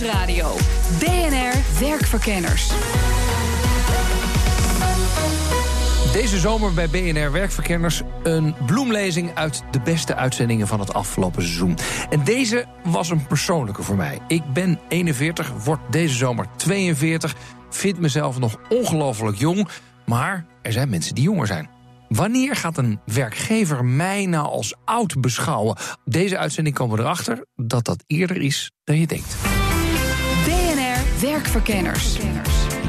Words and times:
Nieuwsradio. 0.00 0.56
BNR 0.98 1.80
Werkverkenners. 1.80 2.70
Deze 6.12 6.38
zomer 6.38 6.74
bij 6.74 6.88
BNR 6.88 7.32
Werkverkenners 7.32 8.02
een 8.22 8.54
bloemlezing 8.66 9.34
uit 9.34 9.62
de 9.70 9.80
beste 9.80 10.14
uitzendingen 10.14 10.66
van 10.66 10.80
het 10.80 10.94
afgelopen 10.94 11.42
seizoen. 11.42 11.76
En 12.10 12.24
deze 12.24 12.64
was 12.84 13.10
een 13.10 13.26
persoonlijke 13.26 13.82
voor 13.82 13.96
mij. 13.96 14.18
Ik 14.28 14.42
ben 14.52 14.78
41, 14.88 15.52
word 15.64 15.80
deze 15.90 16.14
zomer 16.14 16.46
42, 16.56 17.34
vind 17.70 17.98
mezelf 17.98 18.38
nog 18.38 18.58
ongelooflijk 18.68 19.38
jong, 19.38 19.68
maar 20.06 20.46
er 20.62 20.72
zijn 20.72 20.88
mensen 20.88 21.14
die 21.14 21.24
jonger 21.24 21.46
zijn. 21.46 21.68
Wanneer 22.08 22.56
gaat 22.56 22.78
een 22.78 23.00
werkgever 23.04 23.84
mij 23.84 24.26
nou 24.26 24.46
als 24.46 24.74
oud 24.84 25.20
beschouwen? 25.20 25.76
Deze 26.04 26.38
uitzending 26.38 26.74
komen 26.74 26.96
we 26.96 27.02
erachter 27.02 27.44
dat 27.54 27.84
dat 27.84 28.04
eerder 28.06 28.36
is 28.36 28.72
dan 28.84 28.98
je 28.98 29.06
denkt. 29.06 29.55
Werkverkenners. 31.32 32.18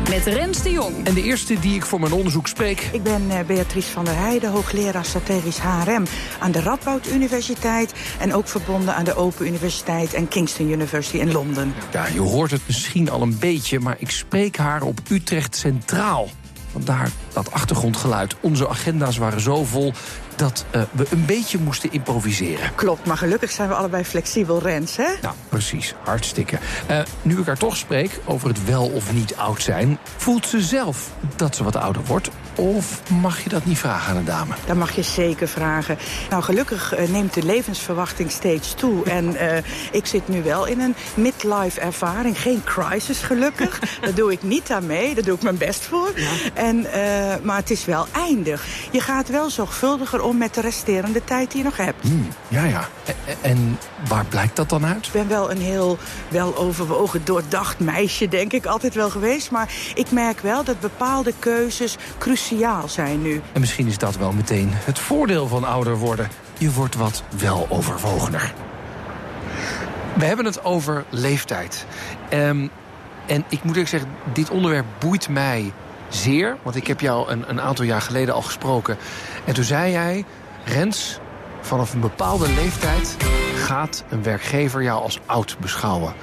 Met 0.09 0.25
Rens 0.25 0.63
de 0.63 0.71
Jong. 0.71 1.05
En 1.05 1.13
de 1.13 1.23
eerste 1.23 1.59
die 1.59 1.75
ik 1.75 1.85
voor 1.85 1.99
mijn 1.99 2.11
onderzoek 2.11 2.47
spreek. 2.47 2.89
Ik 2.91 3.03
ben 3.03 3.29
eh, 3.29 3.45
Beatrice 3.45 3.91
van 3.91 4.05
der 4.05 4.15
Heijden, 4.15 4.51
hoogleraar 4.51 5.05
strategisch 5.05 5.59
HRM 5.59 6.05
aan 6.39 6.51
de 6.51 6.61
Radboud 6.61 7.07
Universiteit. 7.07 7.93
En 8.19 8.33
ook 8.33 8.47
verbonden 8.47 8.95
aan 8.95 9.03
de 9.03 9.15
Open 9.15 9.47
Universiteit 9.47 10.13
en 10.13 10.27
Kingston 10.27 10.69
University 10.69 11.17
in 11.17 11.31
Londen. 11.31 11.73
Ja, 11.91 12.07
je 12.07 12.19
hoort 12.19 12.51
het 12.51 12.61
misschien 12.65 13.09
al 13.09 13.21
een 13.21 13.37
beetje, 13.39 13.79
maar 13.79 13.95
ik 13.99 14.09
spreek 14.09 14.57
haar 14.57 14.81
op 14.81 14.99
Utrecht 15.09 15.55
Centraal. 15.55 16.29
Vandaar 16.71 17.09
dat 17.33 17.51
achtergrondgeluid. 17.51 18.35
Onze 18.41 18.69
agenda's 18.69 19.17
waren 19.17 19.41
zo 19.41 19.63
vol 19.63 19.93
dat 20.37 20.65
uh, 20.75 20.81
we 20.91 21.05
een 21.09 21.25
beetje 21.25 21.57
moesten 21.57 21.91
improviseren. 21.91 22.75
Klopt, 22.75 23.05
maar 23.05 23.17
gelukkig 23.17 23.51
zijn 23.51 23.69
we 23.69 23.75
allebei 23.75 24.03
flexibel, 24.03 24.61
Rens, 24.61 24.95
hè? 24.95 25.07
Nou, 25.21 25.35
precies. 25.49 25.93
Hartstikke. 26.03 26.57
Uh, 26.91 26.99
nu 27.21 27.39
ik 27.39 27.45
haar 27.45 27.57
toch 27.57 27.77
spreek 27.77 28.19
over 28.25 28.47
het 28.47 28.65
wel 28.65 28.85
of 28.85 29.13
niet 29.13 29.35
oud 29.35 29.61
zijn... 29.61 29.97
voelt 30.17 30.47
ze 30.47 30.61
zelf 30.61 31.11
dat 31.35 31.55
ze 31.55 31.63
wat 31.63 31.75
ouder 31.75 32.01
wordt? 32.05 32.29
Of 32.55 33.01
mag 33.11 33.43
je 33.43 33.49
dat 33.49 33.65
niet 33.65 33.77
vragen 33.77 34.11
aan 34.11 34.17
een 34.17 34.25
dame? 34.25 34.53
Dat 34.65 34.75
mag 34.75 34.95
je 34.95 35.01
zeker 35.01 35.47
vragen. 35.47 35.97
Nou, 36.29 36.43
gelukkig 36.43 36.99
uh, 36.99 37.07
neemt 37.07 37.33
de 37.33 37.43
levensverwachting 37.43 38.31
steeds 38.31 38.73
toe. 38.73 39.03
En 39.03 39.35
ik 39.91 40.05
zit 40.05 40.27
nu 40.27 40.43
wel 40.43 40.65
in 40.65 40.79
een 40.79 40.95
midlife 41.13 41.79
ervaring. 41.79 42.41
Geen 42.41 42.63
crisis, 42.63 43.19
gelukkig. 43.19 43.79
Daar 44.01 44.13
doe 44.13 44.31
ik 44.31 44.43
niet 44.43 44.71
aan 44.71 44.85
mee. 44.85 45.15
Daar 45.15 45.23
doe 45.23 45.35
ik 45.35 45.41
mijn 45.41 45.57
best 45.57 45.83
voor. 45.83 46.11
Ja. 46.15 46.31
En, 46.53 46.85
maar 47.43 47.57
het 47.57 47.71
is 47.71 47.85
wel 47.85 48.05
eindig. 48.11 48.65
Je 48.91 49.01
gaat 49.01 49.29
wel 49.29 49.49
zorgvuldiger 49.49 50.21
om 50.27 50.37
met 50.37 50.53
de 50.53 50.61
resterende 50.61 51.23
tijd 51.23 51.51
die 51.51 51.57
je 51.57 51.63
nog 51.63 51.77
hebt. 51.77 52.03
Mm, 52.03 52.27
ja, 52.47 52.63
ja. 52.63 52.87
En, 53.05 53.35
en 53.41 53.79
waar 54.07 54.25
blijkt 54.25 54.55
dat 54.55 54.69
dan 54.69 54.85
uit? 54.85 55.05
Ik 55.05 55.11
ben 55.11 55.27
wel 55.27 55.51
een 55.51 55.61
heel 55.61 55.97
weloverwogen, 56.27 57.21
doordacht 57.25 57.79
meisje, 57.79 58.27
denk 58.27 58.53
ik, 58.53 58.65
altijd 58.65 58.93
wel 58.93 59.09
geweest. 59.09 59.51
Maar 59.51 59.73
ik 59.95 60.11
merk 60.11 60.39
wel 60.39 60.63
dat 60.63 60.79
bepaalde 60.79 61.33
keuzes 61.39 61.97
cruciaal 62.17 62.87
zijn 62.87 63.21
nu. 63.21 63.41
En 63.53 63.59
misschien 63.59 63.87
is 63.87 63.97
dat 63.97 64.17
wel 64.17 64.31
meteen 64.31 64.69
het 64.71 64.99
voordeel 64.99 65.47
van 65.47 65.63
ouder 65.63 65.97
worden. 65.97 66.27
Je 66.57 66.71
wordt 66.71 66.95
wat 66.95 67.23
weloverwogener. 67.37 68.53
We 70.13 70.25
hebben 70.25 70.45
het 70.45 70.63
over 70.63 71.05
leeftijd. 71.09 71.85
Um, 72.33 72.69
en 73.25 73.43
ik 73.49 73.63
moet 73.63 73.71
eerlijk 73.71 73.89
zeggen, 73.89 74.09
dit 74.33 74.49
onderwerp 74.49 74.85
boeit 74.99 75.29
mij 75.29 75.71
zeer. 76.09 76.57
Want 76.63 76.75
ik 76.75 76.87
heb 76.87 76.99
jou 76.99 77.29
een, 77.31 77.49
een 77.49 77.61
aantal 77.61 77.85
jaar 77.85 78.01
geleden 78.01 78.33
al 78.33 78.41
gesproken. 78.41 78.97
En 79.45 79.53
toen 79.53 79.63
zei 79.63 79.91
jij, 79.91 80.25
Rens, 80.65 81.19
vanaf 81.61 81.93
een 81.93 81.99
bepaalde 81.99 82.49
leeftijd 82.49 83.17
gaat 83.55 84.03
een 84.09 84.23
werkgever 84.23 84.83
jou 84.83 85.01
als 85.01 85.19
oud 85.25 85.57
beschouwen. 85.59 86.13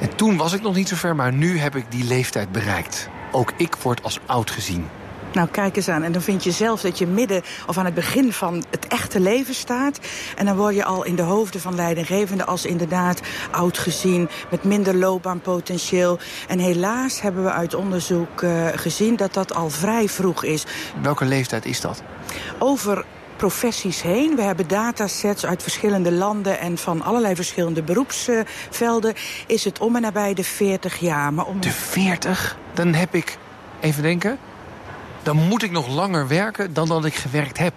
En 0.00 0.16
toen 0.16 0.36
was 0.36 0.52
ik 0.52 0.62
nog 0.62 0.74
niet 0.74 0.88
zo 0.88 0.96
ver, 0.96 1.16
maar 1.16 1.32
nu 1.32 1.58
heb 1.58 1.76
ik 1.76 1.90
die 1.90 2.04
leeftijd 2.04 2.52
bereikt. 2.52 3.08
Ook 3.32 3.52
ik 3.56 3.76
word 3.76 4.02
als 4.02 4.20
oud 4.26 4.50
gezien. 4.50 4.88
Nou, 5.36 5.48
kijk 5.48 5.76
eens 5.76 5.88
aan. 5.88 6.02
En 6.02 6.12
dan 6.12 6.22
vind 6.22 6.44
je 6.44 6.50
zelf 6.50 6.80
dat 6.80 6.98
je 6.98 7.06
midden 7.06 7.42
of 7.66 7.78
aan 7.78 7.84
het 7.84 7.94
begin 7.94 8.32
van 8.32 8.64
het 8.70 8.86
echte 8.86 9.20
leven 9.20 9.54
staat. 9.54 9.98
En 10.36 10.46
dan 10.46 10.56
word 10.56 10.74
je 10.74 10.84
al 10.84 11.04
in 11.04 11.16
de 11.16 11.22
hoofden 11.22 11.60
van 11.60 11.74
leidinggevenden 11.74 12.46
als 12.46 12.64
inderdaad 12.64 13.20
oud 13.50 13.78
gezien, 13.78 14.28
met 14.50 14.64
minder 14.64 14.94
loopbaanpotentieel. 14.94 16.18
En 16.48 16.58
helaas 16.58 17.20
hebben 17.20 17.44
we 17.44 17.50
uit 17.50 17.74
onderzoek 17.74 18.42
uh, 18.42 18.66
gezien 18.74 19.16
dat 19.16 19.34
dat 19.34 19.54
al 19.54 19.70
vrij 19.70 20.08
vroeg 20.08 20.44
is. 20.44 20.64
Welke 21.02 21.24
leeftijd 21.24 21.64
is 21.64 21.80
dat? 21.80 22.02
Over 22.58 23.04
professies 23.36 24.02
heen. 24.02 24.36
We 24.36 24.42
hebben 24.42 24.68
datasets 24.68 25.46
uit 25.46 25.62
verschillende 25.62 26.12
landen 26.12 26.58
en 26.58 26.78
van 26.78 27.02
allerlei 27.02 27.34
verschillende 27.34 27.82
beroepsvelden. 27.82 29.14
Is 29.46 29.64
het 29.64 29.78
om 29.78 29.96
en 29.96 30.02
nabij 30.02 30.34
de 30.34 30.44
40 30.44 30.98
jaar. 30.98 31.32
Maar 31.32 31.46
om 31.46 31.60
de 31.60 31.70
40? 31.70 32.58
Dan 32.74 32.94
heb 32.94 33.14
ik, 33.14 33.38
even 33.80 34.02
denken, 34.02 34.38
dan 35.26 35.36
moet 35.36 35.62
ik 35.62 35.70
nog 35.70 35.88
langer 35.88 36.28
werken 36.28 36.72
dan 36.74 36.88
dat 36.88 37.04
ik 37.04 37.14
gewerkt 37.14 37.58
heb. 37.58 37.72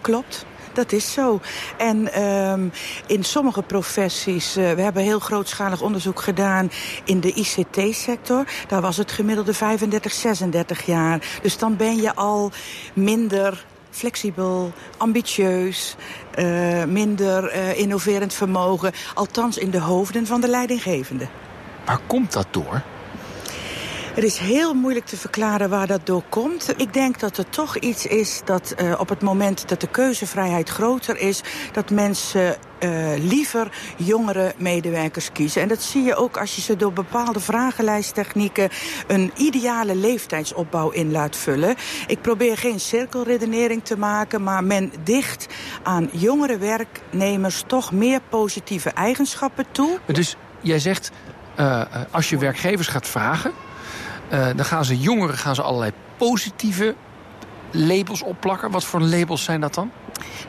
Klopt. 0.00 0.46
Dat 0.72 0.92
is 0.92 1.12
zo. 1.12 1.40
En 1.78 2.22
um, 2.22 2.72
in 3.06 3.24
sommige 3.24 3.62
professies, 3.62 4.56
uh, 4.56 4.72
we 4.72 4.80
hebben 4.80 5.02
heel 5.02 5.18
grootschalig 5.18 5.80
onderzoek 5.80 6.20
gedaan 6.20 6.70
in 7.04 7.20
de 7.20 7.32
ICT-sector. 7.32 8.44
Daar 8.68 8.80
was 8.80 8.96
het 8.96 9.12
gemiddelde 9.12 9.54
35, 9.54 10.12
36 10.12 10.86
jaar. 10.86 11.38
Dus 11.42 11.58
dan 11.58 11.76
ben 11.76 11.96
je 11.96 12.14
al 12.14 12.50
minder 12.94 13.66
flexibel, 13.90 14.72
ambitieus, 14.96 15.96
uh, 16.38 16.84
minder 16.84 17.54
uh, 17.54 17.78
innoverend 17.78 18.34
vermogen. 18.34 18.92
Althans 19.14 19.58
in 19.58 19.70
de 19.70 19.80
hoofden 19.80 20.26
van 20.26 20.40
de 20.40 20.48
leidinggevende. 20.48 21.28
Waar 21.84 22.00
komt 22.06 22.32
dat 22.32 22.46
door? 22.50 22.82
Het 24.14 24.24
is 24.24 24.38
heel 24.38 24.74
moeilijk 24.74 25.06
te 25.06 25.16
verklaren 25.16 25.70
waar 25.70 25.86
dat 25.86 26.06
door 26.06 26.22
komt. 26.28 26.74
Ik 26.76 26.92
denk 26.92 27.20
dat 27.20 27.36
er 27.36 27.48
toch 27.48 27.76
iets 27.76 28.06
is 28.06 28.40
dat 28.44 28.74
uh, 28.80 28.94
op 29.00 29.08
het 29.08 29.22
moment 29.22 29.68
dat 29.68 29.80
de 29.80 29.88
keuzevrijheid 29.88 30.68
groter 30.68 31.18
is, 31.18 31.42
dat 31.72 31.90
mensen 31.90 32.56
uh, 32.80 33.12
liever 33.18 33.70
jongere 33.96 34.54
medewerkers 34.56 35.32
kiezen. 35.32 35.62
En 35.62 35.68
dat 35.68 35.82
zie 35.82 36.02
je 36.02 36.14
ook 36.14 36.36
als 36.36 36.54
je 36.54 36.60
ze 36.60 36.76
door 36.76 36.92
bepaalde 36.92 37.40
vragenlijsttechnieken 37.40 38.68
een 39.06 39.32
ideale 39.36 39.94
leeftijdsopbouw 39.94 40.90
in 40.90 41.10
laat 41.10 41.36
vullen. 41.36 41.74
Ik 42.06 42.20
probeer 42.20 42.56
geen 42.56 42.80
cirkelredenering 42.80 43.84
te 43.84 43.98
maken, 43.98 44.42
maar 44.42 44.64
men 44.64 44.92
dicht 45.04 45.46
aan 45.82 46.08
jongere 46.12 46.58
werknemers 46.58 47.64
toch 47.66 47.92
meer 47.92 48.20
positieve 48.28 48.90
eigenschappen 48.90 49.64
toe. 49.72 49.98
Dus 50.06 50.36
jij 50.60 50.78
zegt, 50.78 51.10
uh, 51.60 51.82
als 52.10 52.30
je 52.30 52.38
werkgevers 52.38 52.88
gaat 52.88 53.08
vragen, 53.08 53.52
uh, 54.32 54.46
dan 54.56 54.64
gaan 54.64 54.84
ze 54.84 54.98
jongeren 54.98 55.38
gaan 55.38 55.54
ze 55.54 55.62
allerlei 55.62 55.92
positieve 56.16 56.94
labels 57.70 58.22
opplakken. 58.22 58.70
Wat 58.70 58.84
voor 58.84 59.00
labels 59.00 59.44
zijn 59.44 59.60
dat 59.60 59.74
dan? 59.74 59.90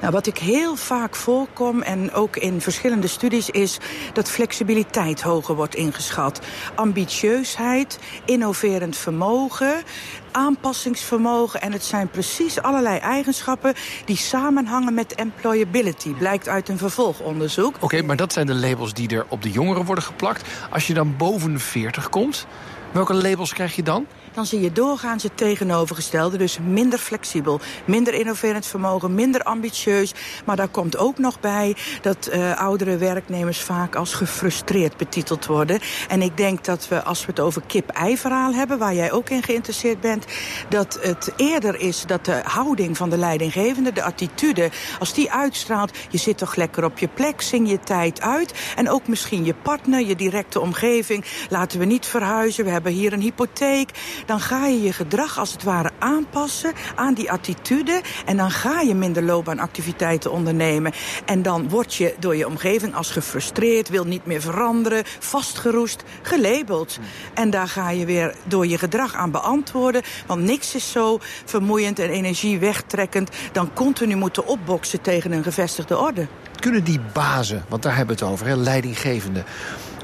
Nou, 0.01 0.13
wat 0.13 0.27
ik 0.27 0.37
heel 0.37 0.75
vaak 0.75 1.15
voorkom 1.15 1.81
en 1.81 2.13
ook 2.13 2.35
in 2.37 2.61
verschillende 2.61 3.07
studies 3.07 3.49
is 3.49 3.77
dat 4.13 4.29
flexibiliteit 4.29 5.21
hoger 5.21 5.55
wordt 5.55 5.75
ingeschat. 5.75 6.41
Ambitieusheid, 6.75 7.99
innoverend 8.25 8.97
vermogen, 8.97 9.83
aanpassingsvermogen. 10.31 11.61
En 11.61 11.71
het 11.71 11.83
zijn 11.83 12.09
precies 12.09 12.61
allerlei 12.61 12.97
eigenschappen 12.97 13.73
die 14.05 14.17
samenhangen 14.17 14.93
met 14.93 15.15
employability. 15.15 16.13
Blijkt 16.13 16.47
uit 16.47 16.69
een 16.69 16.77
vervolgonderzoek. 16.77 17.75
Oké, 17.75 17.83
okay, 17.83 18.01
maar 18.01 18.15
dat 18.15 18.33
zijn 18.33 18.45
de 18.45 18.55
labels 18.55 18.93
die 18.93 19.09
er 19.09 19.25
op 19.29 19.41
de 19.41 19.51
jongeren 19.51 19.85
worden 19.85 20.03
geplakt. 20.03 20.49
Als 20.69 20.87
je 20.87 20.93
dan 20.93 21.17
boven 21.17 21.53
de 21.53 21.59
40 21.59 22.09
komt, 22.09 22.47
Welke 22.95 23.13
labels 23.13 23.53
krijg 23.53 23.75
je 23.75 23.83
dan? 23.83 24.07
Dan 24.35 24.45
zie 24.45 24.61
je 24.61 24.71
doorgaans 24.71 25.23
het 25.23 25.37
tegenovergestelde. 25.37 26.37
Dus 26.37 26.57
minder 26.67 26.99
flexibel, 26.99 27.59
minder 27.85 28.13
innoverend 28.13 28.65
vermogen, 28.65 29.15
minder 29.15 29.43
ambitieus. 29.43 30.13
Maar 30.45 30.55
daar 30.55 30.67
komt 30.67 30.97
ook 30.97 31.17
nog 31.17 31.39
bij 31.39 31.75
dat 32.01 32.29
uh, 32.33 32.57
oudere 32.57 32.97
werknemers 32.97 33.61
vaak 33.61 33.95
als 33.95 34.13
gefrustreerd 34.13 34.97
betiteld 34.97 35.45
worden. 35.45 35.79
En 36.07 36.21
ik 36.21 36.37
denk 36.37 36.63
dat 36.63 36.87
we, 36.87 37.03
als 37.03 37.19
we 37.19 37.31
het 37.31 37.39
over 37.39 37.61
kip-ei-verhaal 37.67 38.53
hebben, 38.53 38.77
waar 38.77 38.93
jij 38.93 39.11
ook 39.11 39.29
in 39.29 39.43
geïnteresseerd 39.43 40.01
bent, 40.01 40.25
dat 40.69 40.99
het 41.01 41.33
eerder 41.37 41.79
is 41.79 42.03
dat 42.05 42.25
de 42.25 42.41
houding 42.43 42.97
van 42.97 43.09
de 43.09 43.17
leidinggevende, 43.17 43.93
de 43.93 44.03
attitude, 44.03 44.69
als 44.99 45.13
die 45.13 45.31
uitstraalt, 45.31 45.97
je 46.09 46.17
zit 46.17 46.37
toch 46.37 46.55
lekker 46.55 46.83
op 46.83 46.97
je 46.97 47.07
plek, 47.07 47.41
zing 47.41 47.69
je 47.69 47.79
tijd 47.79 48.21
uit. 48.21 48.53
En 48.75 48.89
ook 48.89 49.07
misschien 49.07 49.45
je 49.45 49.53
partner, 49.53 50.05
je 50.05 50.15
directe 50.15 50.59
omgeving. 50.59 51.25
Laten 51.49 51.79
we 51.79 51.85
niet 51.85 52.05
verhuizen, 52.05 52.65
we 52.65 52.71
hebben 52.71 52.91
hier 52.91 53.13
een 53.13 53.21
hypotheek. 53.21 53.89
Dan 54.25 54.39
ga 54.39 54.67
je 54.67 54.81
je 54.81 54.93
gedrag 54.93 55.39
als 55.39 55.51
het 55.51 55.63
ware 55.63 55.91
aanpassen 55.99 56.73
aan 56.95 57.13
die 57.13 57.31
attitude. 57.31 58.01
En 58.25 58.37
dan 58.37 58.51
ga 58.51 58.81
je 58.81 58.95
minder 58.95 59.23
loopbaanactiviteiten 59.23 60.31
ondernemen. 60.31 60.93
En 61.25 61.41
dan 61.41 61.69
word 61.69 61.93
je 61.93 62.15
door 62.19 62.35
je 62.35 62.47
omgeving 62.47 62.95
als 62.95 63.11
gefrustreerd, 63.11 63.89
wil 63.89 64.05
niet 64.05 64.25
meer 64.25 64.41
veranderen, 64.41 65.03
vastgeroest, 65.19 66.03
gelabeld. 66.21 66.99
En 67.33 67.49
daar 67.49 67.67
ga 67.67 67.89
je 67.89 68.05
weer 68.05 68.35
door 68.43 68.67
je 68.67 68.77
gedrag 68.77 69.13
aan 69.13 69.31
beantwoorden. 69.31 70.01
Want 70.25 70.41
niks 70.41 70.75
is 70.75 70.91
zo 70.91 71.19
vermoeiend 71.45 71.99
en 71.99 72.09
energie 72.09 72.59
wegtrekkend 72.59 73.29
dan 73.51 73.73
continu 73.73 74.15
moeten 74.15 74.47
opboksen 74.47 75.01
tegen 75.01 75.31
een 75.31 75.43
gevestigde 75.43 75.97
orde. 75.99 76.27
Kunnen 76.59 76.83
die 76.83 76.99
bazen, 77.13 77.65
want 77.69 77.83
daar 77.83 77.95
hebben 77.95 78.17
we 78.17 78.23
het 78.23 78.31
over, 78.31 78.47
hè, 78.47 78.55
leidinggevenden... 78.55 79.43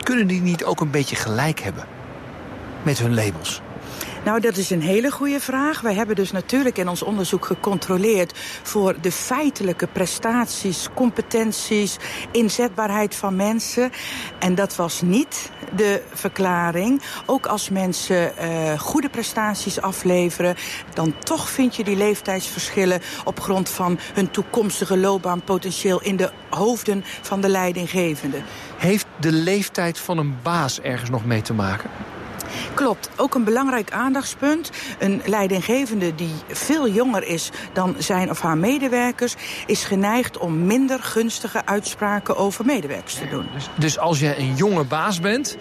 kunnen 0.04 0.28
die 0.28 0.42
niet 0.42 0.64
ook 0.64 0.80
een 0.80 0.92
beetje 0.92 1.16
gelijk 1.16 1.60
hebben 1.60 1.86
met 2.84 3.00
hun 3.00 3.14
labels? 3.14 3.62
Nou, 4.26 4.40
dat 4.40 4.58
is 4.58 4.70
een 4.70 4.82
hele 4.82 5.12
goede 5.12 5.40
vraag. 5.40 5.82
Wij 5.82 5.94
hebben 5.94 6.16
dus 6.16 6.32
natuurlijk 6.32 6.78
in 6.78 6.88
ons 6.88 7.04
onderzoek 7.04 7.46
gecontroleerd 7.46 8.40
voor 8.64 8.96
de 9.02 9.12
feitelijke 9.12 9.88
prestaties, 9.88 10.88
competenties, 10.94 11.98
inzetbaarheid 12.32 13.16
van 13.16 13.36
mensen. 13.36 13.92
En 14.40 14.56
dat 14.56 14.76
was 14.76 15.02
niet 15.02 15.52
de 15.76 16.02
verklaring. 16.14 17.02
Ook 17.26 17.46
als 17.46 17.70
mensen 17.70 18.34
uh, 18.42 18.80
goede 18.80 19.10
prestaties 19.10 19.82
afleveren, 19.82 20.56
dan 20.94 21.14
toch 21.20 21.50
vind 21.50 21.76
je 21.76 21.84
die 21.84 21.98
leeftijdsverschillen 21.98 23.02
op 23.24 23.40
grond 23.40 23.70
van 23.70 24.00
hun 24.14 24.32
toekomstige 24.32 24.98
loopbaanpotentieel 24.98 26.02
in 26.02 26.16
de 26.16 26.32
hoofden 26.50 27.04
van 27.22 27.42
de 27.42 27.50
leidinggevende. 27.50 28.42
Heeft 28.78 29.06
de 29.20 29.32
leeftijd 29.32 30.00
van 30.00 30.18
een 30.18 30.36
baas 30.44 30.82
ergens 30.82 31.10
nog 31.10 31.26
mee 31.26 31.42
te 31.42 31.54
maken? 31.54 31.90
Klopt, 32.74 33.10
ook 33.16 33.36
een 33.36 33.44
belangrijk 33.44 33.92
aandachtspunt. 33.92 34.70
Een 35.00 35.22
leidinggevende 35.26 36.16
die 36.16 36.34
veel 36.48 36.90
jonger 36.90 37.24
is 37.24 37.50
dan 37.74 37.96
zijn 37.98 38.30
of 38.30 38.42
haar 38.42 38.58
medewerkers... 38.58 39.36
is 39.66 39.84
geneigd 39.84 40.38
om 40.38 40.66
minder 40.66 41.00
gunstige 41.04 41.66
uitspraken 41.66 42.38
over 42.38 42.66
medewerkers 42.66 43.14
te 43.14 43.28
doen. 43.30 43.48
Dus, 43.54 43.70
dus 43.76 44.00
als 44.00 44.20
je 44.20 44.38
een 44.38 44.56
jonge 44.56 44.84
baas 44.84 45.20
bent 45.20 45.58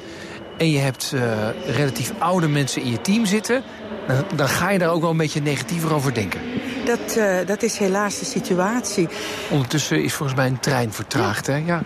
en 0.59 0.71
je 0.71 0.79
hebt 0.79 1.13
uh, 1.15 1.49
relatief 1.67 2.13
oude 2.19 2.49
mensen 2.49 2.83
in 2.83 2.91
je 2.91 3.01
team 3.01 3.27
zitten... 3.27 3.63
Dan, 4.07 4.25
dan, 4.37 4.49
ga 4.49 4.71
je 4.71 4.79
daar 4.79 4.91
ook 4.91 5.01
wel 5.01 5.11
een 5.11 5.17
beetje 5.17 5.41
negatiever 5.41 5.95
over 5.95 6.15
denken. 6.15 6.41
Dat, 6.85 7.17
uh, 7.17 7.37
dat 7.47 7.63
is 7.63 7.79
helaas 7.79 8.19
de 8.19 8.25
situatie. 8.25 9.09
Ondertussen 9.51 10.03
is 10.03 10.15
volgens 10.15 10.39
mij 10.39 10.47
een 10.47 10.61
trein 10.61 10.93
vertraagd, 10.93 11.47
hè? 11.47 11.57
Ja, 11.57 11.83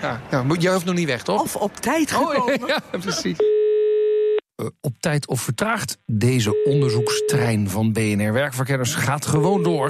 ja, 0.00 0.20
ja. 0.30 0.44
Jij 0.58 0.72
hoeft 0.72 0.84
nog 0.84 0.94
niet 0.94 1.06
weg, 1.06 1.22
toch? 1.22 1.42
Of 1.42 1.56
op 1.56 1.76
tijd 1.76 2.10
gekomen. 2.10 2.62
Oh, 2.62 2.68
ja, 2.68 2.78
precies. 3.00 3.36
Eh, 4.58 4.66
op 4.80 4.92
tijd 5.00 5.28
of 5.28 5.40
vertraagd. 5.40 5.98
Deze 6.06 6.62
onderzoekstrein 6.64 7.68
van 7.68 7.92
BNR 7.92 8.32
Werkverkenners 8.32 8.94
gaat 8.94 9.26
gewoon 9.26 9.62
door. 9.62 9.88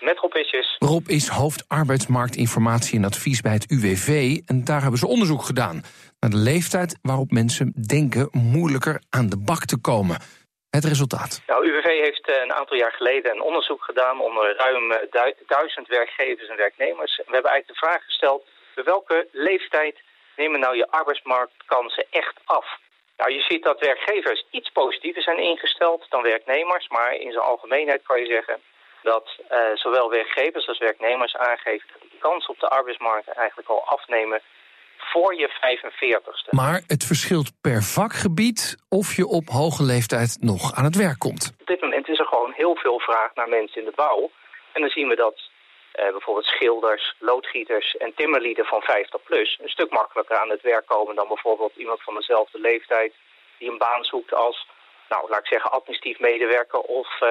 Met 0.00 0.18
Rob 0.18 0.34
Isjes. 0.34 0.76
Rob 0.78 1.08
is 1.08 1.28
hoofd 1.28 1.64
arbeidsmarktinformatie 1.68 2.98
en 2.98 3.04
advies 3.04 3.40
bij 3.40 3.52
het 3.52 3.70
UWV. 3.70 4.38
En 4.46 4.64
daar 4.64 4.80
hebben 4.80 4.98
ze 4.98 5.06
onderzoek 5.06 5.42
gedaan 5.42 5.82
naar 6.20 6.30
de 6.30 6.36
leeftijd 6.36 6.98
waarop 7.02 7.30
mensen 7.30 7.72
denken 7.86 8.28
moeilijker 8.32 9.02
aan 9.10 9.28
de 9.28 9.38
bak 9.38 9.64
te 9.64 9.80
komen. 9.80 10.16
Het 10.70 10.84
resultaat. 10.84 11.42
Nou, 11.46 11.66
UWV 11.68 11.88
heeft 12.06 12.26
eh, 12.28 12.42
een 12.42 12.52
aantal 12.52 12.76
jaar 12.76 12.92
geleden 12.92 13.32
een 13.32 13.42
onderzoek 13.42 13.82
gedaan 13.82 14.20
onder 14.20 14.56
ruim 14.56 14.92
eh, 14.92 15.32
duizend 15.46 15.88
werkgevers 15.88 16.48
en 16.48 16.56
werknemers. 16.56 17.16
We 17.16 17.32
hebben 17.36 17.50
eigenlijk 17.50 17.80
de 17.80 17.86
vraag 17.86 18.04
gesteld: 18.04 18.46
bij 18.74 18.84
welke 18.84 19.28
leeftijd 19.32 19.96
nemen 20.36 20.60
nou 20.60 20.76
je 20.76 20.90
arbeidsmarktkansen 20.90 22.06
echt 22.10 22.40
af? 22.44 22.66
Nou, 23.18 23.32
je 23.32 23.42
ziet 23.48 23.62
dat 23.62 23.80
werkgevers 23.80 24.44
iets 24.50 24.70
positiever 24.70 25.22
zijn 25.22 25.42
ingesteld 25.42 26.06
dan 26.08 26.22
werknemers. 26.22 26.88
Maar 26.88 27.12
in 27.14 27.32
zijn 27.32 27.44
algemeenheid 27.44 28.02
kan 28.02 28.20
je 28.20 28.26
zeggen 28.26 28.56
dat 29.02 29.26
uh, 29.52 29.58
zowel 29.74 30.10
werkgevers 30.10 30.68
als 30.68 30.78
werknemers 30.78 31.36
aangeven... 31.36 31.88
dat 31.92 32.10
de 32.10 32.18
kans 32.18 32.46
op 32.46 32.58
de 32.60 32.68
arbeidsmarkt 32.68 33.28
eigenlijk 33.28 33.68
al 33.68 33.84
afnemen 33.84 34.40
voor 34.96 35.34
je 35.34 35.48
45ste. 35.48 36.50
Maar 36.50 36.82
het 36.86 37.04
verschilt 37.04 37.52
per 37.60 37.82
vakgebied 37.82 38.76
of 38.88 39.16
je 39.16 39.26
op 39.26 39.48
hoge 39.48 39.82
leeftijd 39.82 40.38
nog 40.40 40.74
aan 40.74 40.84
het 40.84 40.96
werk 40.96 41.18
komt. 41.18 41.52
Op 41.60 41.66
dit 41.66 41.80
moment 41.80 42.08
is 42.08 42.18
er 42.18 42.26
gewoon 42.26 42.52
heel 42.52 42.76
veel 42.76 42.98
vraag 42.98 43.34
naar 43.34 43.48
mensen 43.48 43.80
in 43.80 43.86
de 43.86 43.96
bouw. 43.96 44.30
En 44.72 44.80
dan 44.80 44.90
zien 44.90 45.08
we 45.08 45.16
dat 45.16 45.50
bijvoorbeeld 46.16 46.46
schilders, 46.46 47.14
loodgieters 47.18 47.96
en 47.96 48.12
timmerlieden 48.14 48.64
van 48.64 48.82
50 48.82 49.22
plus 49.22 49.58
een 49.62 49.68
stuk 49.68 49.90
makkelijker 49.90 50.36
aan 50.36 50.50
het 50.50 50.62
werk 50.62 50.86
komen 50.86 51.14
dan 51.14 51.28
bijvoorbeeld 51.28 51.76
iemand 51.76 52.02
van 52.02 52.14
dezelfde 52.14 52.60
leeftijd 52.60 53.12
die 53.58 53.70
een 53.70 53.78
baan 53.78 54.04
zoekt 54.04 54.34
als, 54.34 54.66
nou 55.08 55.30
laat 55.30 55.40
ik 55.40 55.46
zeggen, 55.46 55.70
administratief 55.70 56.18
medewerker 56.18 56.80
of 56.80 57.20
uh, 57.20 57.28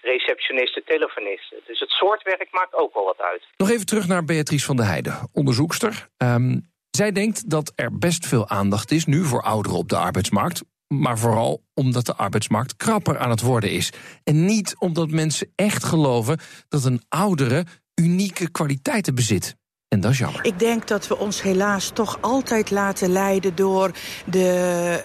receptioniste, 0.00 0.82
telefoniste. 0.84 1.62
Dus 1.66 1.80
het 1.80 1.90
soort 1.90 2.22
werk 2.22 2.48
maakt 2.50 2.74
ook 2.74 2.94
wel 2.94 3.04
wat 3.04 3.20
uit. 3.20 3.42
Nog 3.56 3.70
even 3.70 3.86
terug 3.86 4.06
naar 4.06 4.24
Beatrice 4.24 4.66
van 4.66 4.76
der 4.76 4.86
Heijden, 4.86 5.28
onderzoekster. 5.32 6.08
Um, 6.18 6.72
zij 6.90 7.12
denkt 7.12 7.50
dat 7.50 7.72
er 7.74 7.98
best 7.98 8.26
veel 8.26 8.48
aandacht 8.48 8.90
is 8.90 9.04
nu 9.04 9.24
voor 9.24 9.42
ouderen 9.42 9.78
op 9.78 9.88
de 9.88 9.96
arbeidsmarkt. 9.96 10.62
Maar 10.88 11.18
vooral 11.18 11.62
omdat 11.74 12.06
de 12.06 12.14
arbeidsmarkt 12.14 12.76
krapper 12.76 13.18
aan 13.18 13.30
het 13.30 13.40
worden 13.40 13.70
is. 13.70 13.92
En 14.24 14.44
niet 14.44 14.76
omdat 14.78 15.10
mensen 15.10 15.52
echt 15.56 15.84
geloven 15.84 16.38
dat 16.68 16.84
een 16.84 17.02
oudere 17.08 17.64
unieke 18.02 18.50
kwaliteiten 18.50 19.14
bezit. 19.14 19.56
En 19.94 20.00
dat 20.00 20.10
is 20.10 20.18
jammer. 20.18 20.44
Ik 20.44 20.58
denk 20.58 20.88
dat 20.88 21.06
we 21.06 21.18
ons 21.18 21.42
helaas 21.42 21.90
toch 21.92 22.18
altijd 22.20 22.70
laten 22.70 23.12
leiden 23.12 23.54
door 23.54 23.90
de, 24.24 24.40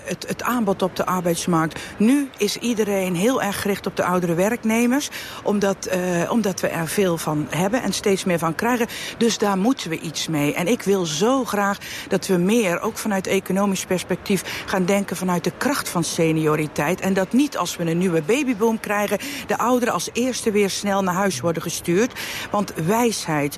het, 0.04 0.28
het, 0.28 0.44
aanbod 0.44 0.82
op 0.82 0.96
de 0.96 1.06
arbeidsmarkt. 1.06 1.80
Nu 1.98 2.30
is 2.38 2.58
iedereen 2.58 3.16
heel 3.16 3.42
erg 3.42 3.62
gericht 3.62 3.88
op 3.88 3.96
de 3.96 4.04
oudere 4.04 4.34
werknemers. 4.34 5.10
Omdat, 5.44 5.90
uh, 5.94 6.32
omdat 6.32 6.60
we 6.60 6.68
er 6.68 6.88
veel 6.88 7.18
van 7.18 7.48
hebben 7.50 7.82
en 7.82 7.94
steeds 7.94 8.24
meer 8.24 8.40
van 8.40 8.56
krijgen. 8.56 8.88
Dus 9.18 9.38
daar 9.38 9.58
moeten 9.58 9.90
we 9.90 10.00
iets 10.00 10.28
mee. 10.28 10.54
En 10.54 10.68
ik 10.68 10.82
wil 10.82 11.06
zo 11.06 11.46
graag 11.46 11.78
dat 12.08 12.28
we 12.28 12.38
meer, 12.38 12.82
ook 12.82 12.98
vanuit 12.98 13.28
economisch 13.28 13.86
perspectief, 13.86 14.64
gaan 14.66 14.86
denken 14.86 15.18
vanuit 15.18 15.44
de 15.44 15.54
kracht 15.58 15.90
van 15.90 16.04
senioriteit. 16.04 17.02
En 17.02 17.14
dat 17.14 17.34
niet 17.34 17.58
als 17.58 17.78
we 17.78 17.84
een 17.84 17.98
nieuwe 17.98 18.22
babyboom 18.22 18.80
krijgen, 18.80 19.20
de 19.48 19.58
ouderen 19.58 19.94
als 19.94 20.10
eerste 20.14 20.52
weer 20.52 20.70
snel 20.70 21.04
naar 21.04 21.14
huis 21.14 21.40
worden 21.40 21.62
gestuurd. 21.62 22.20
Want 22.52 22.74
wijsheid, 22.86 23.58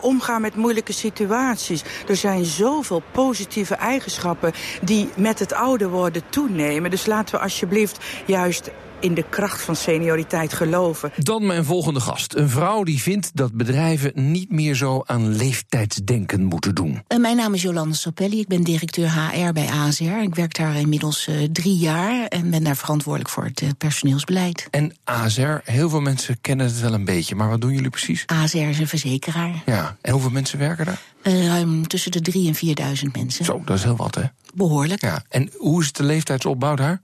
omgaan 0.00 0.40
met 0.40 0.56
moeilijke 0.56 0.92
situaties. 0.92 1.82
Er 2.08 2.16
zijn 2.16 2.44
zoveel 2.44 3.02
positieve 3.12 3.74
eigenschappen 3.74 4.52
die 4.82 5.08
met 5.16 5.38
het 5.38 5.52
ouder 5.52 5.88
worden 5.88 6.22
toenemen. 6.28 6.90
Dus 6.90 7.06
laten 7.06 7.34
we 7.34 7.40
alsjeblieft 7.40 7.98
juist 8.26 8.70
in 9.02 9.14
de 9.14 9.24
kracht 9.28 9.62
van 9.62 9.76
senioriteit 9.76 10.52
geloven. 10.52 11.12
Dan 11.16 11.46
mijn 11.46 11.64
volgende 11.64 12.00
gast. 12.00 12.34
Een 12.34 12.48
vrouw 12.48 12.82
die 12.82 13.02
vindt 13.02 13.30
dat 13.34 13.52
bedrijven 13.52 14.12
niet 14.14 14.50
meer 14.50 14.74
zo 14.74 15.02
aan 15.06 15.36
leeftijdsdenken 15.36 16.44
moeten 16.44 16.74
doen. 16.74 17.02
Uh, 17.08 17.18
mijn 17.18 17.36
naam 17.36 17.54
is 17.54 17.62
Jolande 17.62 17.94
Sapelli. 17.94 18.40
Ik 18.40 18.48
ben 18.48 18.62
directeur 18.62 19.10
HR 19.12 19.52
bij 19.52 19.66
ASR. 19.66 20.02
Ik 20.02 20.34
werk 20.34 20.56
daar 20.56 20.76
inmiddels 20.76 21.26
uh, 21.28 21.48
drie 21.52 21.76
jaar 21.76 22.26
en 22.26 22.50
ben 22.50 22.64
daar 22.64 22.76
verantwoordelijk 22.76 23.30
voor 23.30 23.44
het 23.44 23.60
uh, 23.60 23.68
personeelsbeleid. 23.78 24.68
En 24.70 24.92
ASR, 25.04 25.58
heel 25.64 25.88
veel 25.88 26.00
mensen 26.00 26.40
kennen 26.40 26.66
het 26.66 26.80
wel 26.80 26.94
een 26.94 27.04
beetje, 27.04 27.34
maar 27.34 27.48
wat 27.48 27.60
doen 27.60 27.72
jullie 27.72 27.90
precies? 27.90 28.26
ASR 28.26 28.56
is 28.56 28.78
een 28.78 28.88
verzekeraar. 28.88 29.62
Ja, 29.66 29.96
en 30.00 30.12
hoeveel 30.12 30.30
mensen 30.30 30.58
werken 30.58 30.84
daar? 30.84 31.00
Ruim 31.22 31.86
tussen 31.86 32.10
de 32.10 32.20
3 32.20 32.54
en 32.76 32.96
4.000 33.04 33.10
mensen. 33.12 33.44
Zo, 33.44 33.62
dat 33.64 33.76
is 33.76 33.82
heel 33.82 33.96
wat, 33.96 34.14
hè? 34.14 34.22
Behoorlijk. 34.54 35.00
Ja, 35.00 35.24
en 35.28 35.50
hoe 35.56 35.82
is 35.82 35.92
de 35.92 36.02
leeftijdsopbouw 36.02 36.74
daar? 36.74 37.00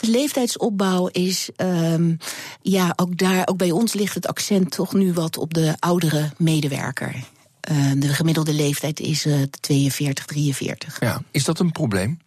De 0.00 0.10
leeftijdsopbouw 0.10 1.06
is, 1.06 1.50
um, 1.56 2.18
ja, 2.62 2.92
ook 2.96 3.18
daar, 3.18 3.48
ook 3.48 3.56
bij 3.56 3.70
ons 3.70 3.92
ligt 3.92 4.14
het 4.14 4.26
accent 4.26 4.70
toch 4.70 4.92
nu 4.92 5.12
wat 5.12 5.38
op 5.38 5.54
de 5.54 5.74
oudere 5.78 6.30
medewerker. 6.36 7.14
Uh, 7.70 7.92
de 7.96 8.08
gemiddelde 8.08 8.52
leeftijd 8.52 9.00
is 9.00 9.26
uh, 9.26 9.42
42, 9.60 10.24
43. 10.24 11.00
Ja, 11.00 11.22
is 11.30 11.44
dat 11.44 11.58
een 11.58 11.72
probleem? 11.72 12.18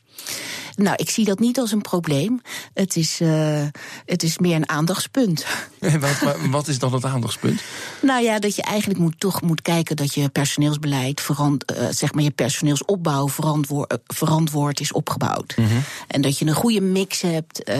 Nou, 0.76 0.96
ik 0.96 1.10
zie 1.10 1.26
dat 1.26 1.40
niet 1.40 1.60
als 1.60 1.72
een 1.72 1.82
probleem. 1.82 2.42
Het 2.74 2.96
is, 2.96 3.22
uh, 3.22 3.64
het 4.06 4.24
is 4.24 4.38
meer 4.38 4.56
een 4.56 4.70
aandachtspunt. 4.70 5.46
En 5.80 6.00
wat, 6.00 6.38
wat 6.50 6.68
is 6.68 6.80
dan 6.80 6.94
het 6.94 7.06
aandachtspunt? 7.06 7.62
Nou 8.02 8.24
ja, 8.24 8.40
dat 8.40 8.56
je 8.56 8.62
eigenlijk 8.62 9.00
moet, 9.00 9.20
toch 9.20 9.42
moet 9.42 9.62
kijken 9.62 9.96
dat 9.96 10.14
je 10.14 10.30
personeelsbeleid, 10.30 11.28
uh, 11.30 11.48
zeg 11.90 12.14
maar 12.14 12.24
je 12.24 12.32
personeelsopbouw 12.32 13.30
verantwoord, 13.30 13.98
verantwoord 14.08 14.80
is 14.80 14.92
opgebouwd. 14.92 15.58
Mm 15.58 15.66
-hmm. 15.66 15.84
En 16.08 16.22
dat 16.22 16.38
je 16.38 16.46
een 16.46 16.54
goede 16.54 16.82
mix 16.82 17.22
hebt 17.22 17.70
uh, 17.70 17.76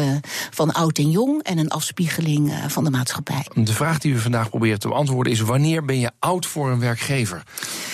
van 0.52 0.72
oud 0.72 0.98
en 0.98 1.12
jong 1.12 1.44
en 1.44 1.58
een 1.58 1.70
afspiegeling 1.70 2.54
van 2.68 2.84
de 2.84 2.90
maatschappij. 2.90 3.46
De 3.54 3.74
vraag 3.74 4.00
die 4.00 4.14
we 4.14 4.20
vandaag 4.20 4.50
proberen 4.50 4.80
te 4.80 4.88
beantwoorden 4.88 5.34
is: 5.34 5.40
wanneer 5.40 5.86
ben 5.86 6.00
je 6.00 6.12
oud 6.20 6.46
voor 6.46 6.72
een 6.72 6.80
werkgever? 6.80 7.44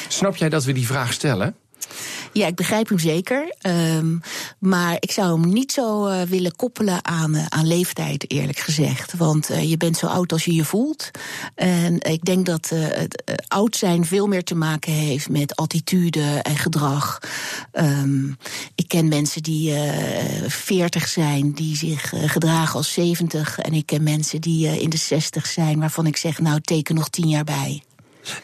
Snap 0.08 0.36
jij 0.36 0.50
dat 0.50 0.63
we 0.63 0.72
die 0.72 0.86
vraag 0.86 1.13
stellen? 1.13 1.56
Ja, 2.33 2.48
ik 2.48 2.55
begrijp 2.55 2.89
hem 2.89 3.00
zeker. 3.00 3.55
Um, 3.62 4.21
maar 4.59 4.98
ik 5.00 5.12
zou 5.12 5.41
hem 5.41 5.50
niet 5.53 5.71
zo 5.71 6.07
uh, 6.07 6.21
willen 6.21 6.55
koppelen 6.55 7.05
aan, 7.05 7.36
uh, 7.36 7.45
aan 7.45 7.67
leeftijd, 7.67 8.31
eerlijk 8.31 8.59
gezegd. 8.59 9.13
Want 9.17 9.51
uh, 9.51 9.69
je 9.69 9.77
bent 9.77 9.98
zo 9.98 10.05
oud 10.05 10.31
als 10.31 10.45
je 10.45 10.53
je 10.53 10.65
voelt. 10.65 11.12
En 11.55 12.01
ik 12.01 12.25
denk 12.25 12.45
dat 12.45 12.69
het 12.74 13.24
oud 13.48 13.75
zijn 13.75 14.05
veel 14.05 14.27
meer 14.27 14.43
te 14.43 14.55
maken 14.55 14.91
heeft 14.91 15.29
met 15.29 15.55
attitude 15.55 16.39
en 16.41 16.57
gedrag. 16.57 17.19
Um, 17.74 18.38
ik 18.75 18.88
ken 18.88 19.07
mensen 19.07 19.43
die 19.43 19.74
40 20.48 21.07
zijn, 21.07 21.51
die 21.51 21.75
zich 21.75 22.13
gedragen 22.25 22.75
als 22.75 22.93
70. 22.93 23.59
En 23.59 23.74
ik 23.74 23.86
ken 23.86 24.03
mensen 24.03 24.41
die 24.41 24.81
in 24.81 24.89
de 24.89 24.98
60 24.98 25.45
zijn, 25.45 25.79
waarvan 25.79 26.05
ik 26.05 26.17
zeg, 26.17 26.39
nou, 26.39 26.62
teken 26.62 26.95
nog 26.95 27.09
10 27.09 27.27
jaar 27.27 27.43
bij. 27.43 27.81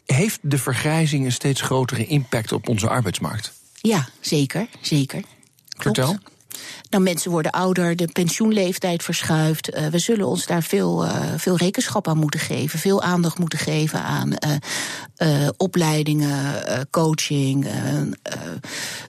Heeft 0.05 0.39
de 0.41 0.57
vergrijzing 0.57 1.25
een 1.25 1.31
steeds 1.31 1.61
grotere 1.61 2.05
impact 2.05 2.51
op 2.51 2.69
onze 2.69 2.89
arbeidsmarkt? 2.89 3.53
Ja, 3.81 4.07
zeker, 4.19 4.67
zeker. 4.81 5.21
Vertel. 5.77 6.05
Klopt. 6.05 6.33
Nou, 6.89 7.03
mensen 7.03 7.31
worden 7.31 7.51
ouder, 7.51 7.95
de 7.95 8.07
pensioenleeftijd 8.07 9.03
verschuift. 9.03 9.75
Uh, 9.75 9.87
we 9.87 9.99
zullen 9.99 10.27
ons 10.27 10.45
daar 10.45 10.63
veel, 10.63 11.05
uh, 11.05 11.33
veel 11.37 11.57
rekenschap 11.57 12.07
aan 12.07 12.17
moeten 12.17 12.39
geven. 12.39 12.79
Veel 12.79 13.01
aandacht 13.01 13.39
moeten 13.39 13.59
geven 13.59 14.01
aan 14.01 14.31
uh, 15.23 15.47
opleidingen, 15.57 16.63
coaching, 16.91 17.67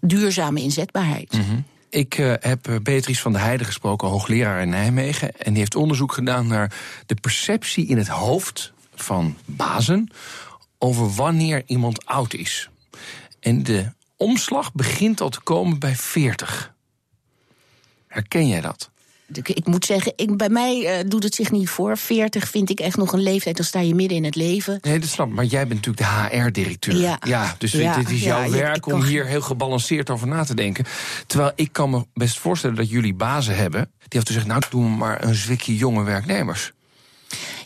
duurzame 0.01 0.61
inzetbaarheid. 0.61 1.33
Mm 1.33 1.45
-hmm. 1.49 1.65
Ik 1.91 2.13
heb 2.41 2.81
Beatrice 2.83 3.21
van 3.21 3.33
der 3.33 3.41
Heijden 3.41 3.67
gesproken, 3.67 4.09
hoogleraar 4.09 4.63
in 4.63 4.69
Nijmegen. 4.69 5.39
En 5.39 5.51
die 5.51 5.59
heeft 5.59 5.75
onderzoek 5.75 6.13
gedaan 6.13 6.47
naar 6.47 6.73
de 7.07 7.15
perceptie 7.15 7.87
in 7.87 7.97
het 7.97 8.09
hoofd 8.09 8.73
van 8.95 9.37
bazen 9.45 10.11
over 10.79 11.15
wanneer 11.15 11.63
iemand 11.67 12.07
oud 12.07 12.35
is. 12.35 12.71
En 13.41 13.63
de 13.63 13.93
omslag 14.17 14.73
begint 14.73 15.21
al 15.21 15.29
te 15.29 15.41
komen 15.41 15.79
bij 15.79 15.97
40. 15.97 16.75
Herken 18.07 18.49
jij 18.49 18.61
dat? 18.61 18.91
Ik 19.43 19.67
moet 19.67 19.85
zeggen, 19.85 20.13
ik, 20.17 20.37
bij 20.37 20.49
mij 20.49 21.01
uh, 21.01 21.09
doet 21.11 21.23
het 21.23 21.35
zich 21.35 21.51
niet 21.51 21.69
voor. 21.69 21.99
40 21.99 22.49
vind 22.49 22.71
ik 22.71 22.81
echt 22.81 22.97
nog 22.97 23.13
een 23.13 23.23
leeftijd, 23.23 23.57
dan 23.57 23.65
sta 23.65 23.81
je 23.81 23.95
midden 23.95 24.17
in 24.17 24.25
het 24.25 24.35
leven. 24.35 24.79
Nee, 24.83 24.99
dat 24.99 25.09
snap 25.09 25.29
ik. 25.29 25.35
Maar 25.35 25.45
jij 25.45 25.67
bent 25.67 25.87
natuurlijk 25.87 26.31
de 26.31 26.37
HR-directeur. 26.37 26.97
Ja. 26.97 27.19
ja. 27.25 27.55
dus 27.59 27.73
ja, 27.73 27.97
dit 27.97 28.11
is 28.11 28.23
jouw 28.23 28.43
ja, 28.43 28.51
werk 28.51 28.87
om 28.87 29.03
hier 29.03 29.27
heel 29.27 29.41
gebalanceerd 29.41 30.11
over 30.11 30.27
na 30.27 30.45
te 30.45 30.55
denken. 30.55 30.85
Terwijl 31.27 31.53
ik 31.55 31.73
kan 31.73 31.91
me 31.91 32.07
best 32.15 32.39
voorstellen 32.39 32.77
dat 32.77 32.91
jullie 32.91 33.15
bazen 33.15 33.57
hebben... 33.57 33.81
die 33.81 33.99
hebben 33.99 34.25
te 34.25 34.33
zeggen, 34.33 34.51
nou, 34.51 34.63
doen 34.71 34.97
maar 34.97 35.25
een 35.25 35.35
zwikje 35.35 35.77
jonge 35.77 36.03
werknemers. 36.03 36.73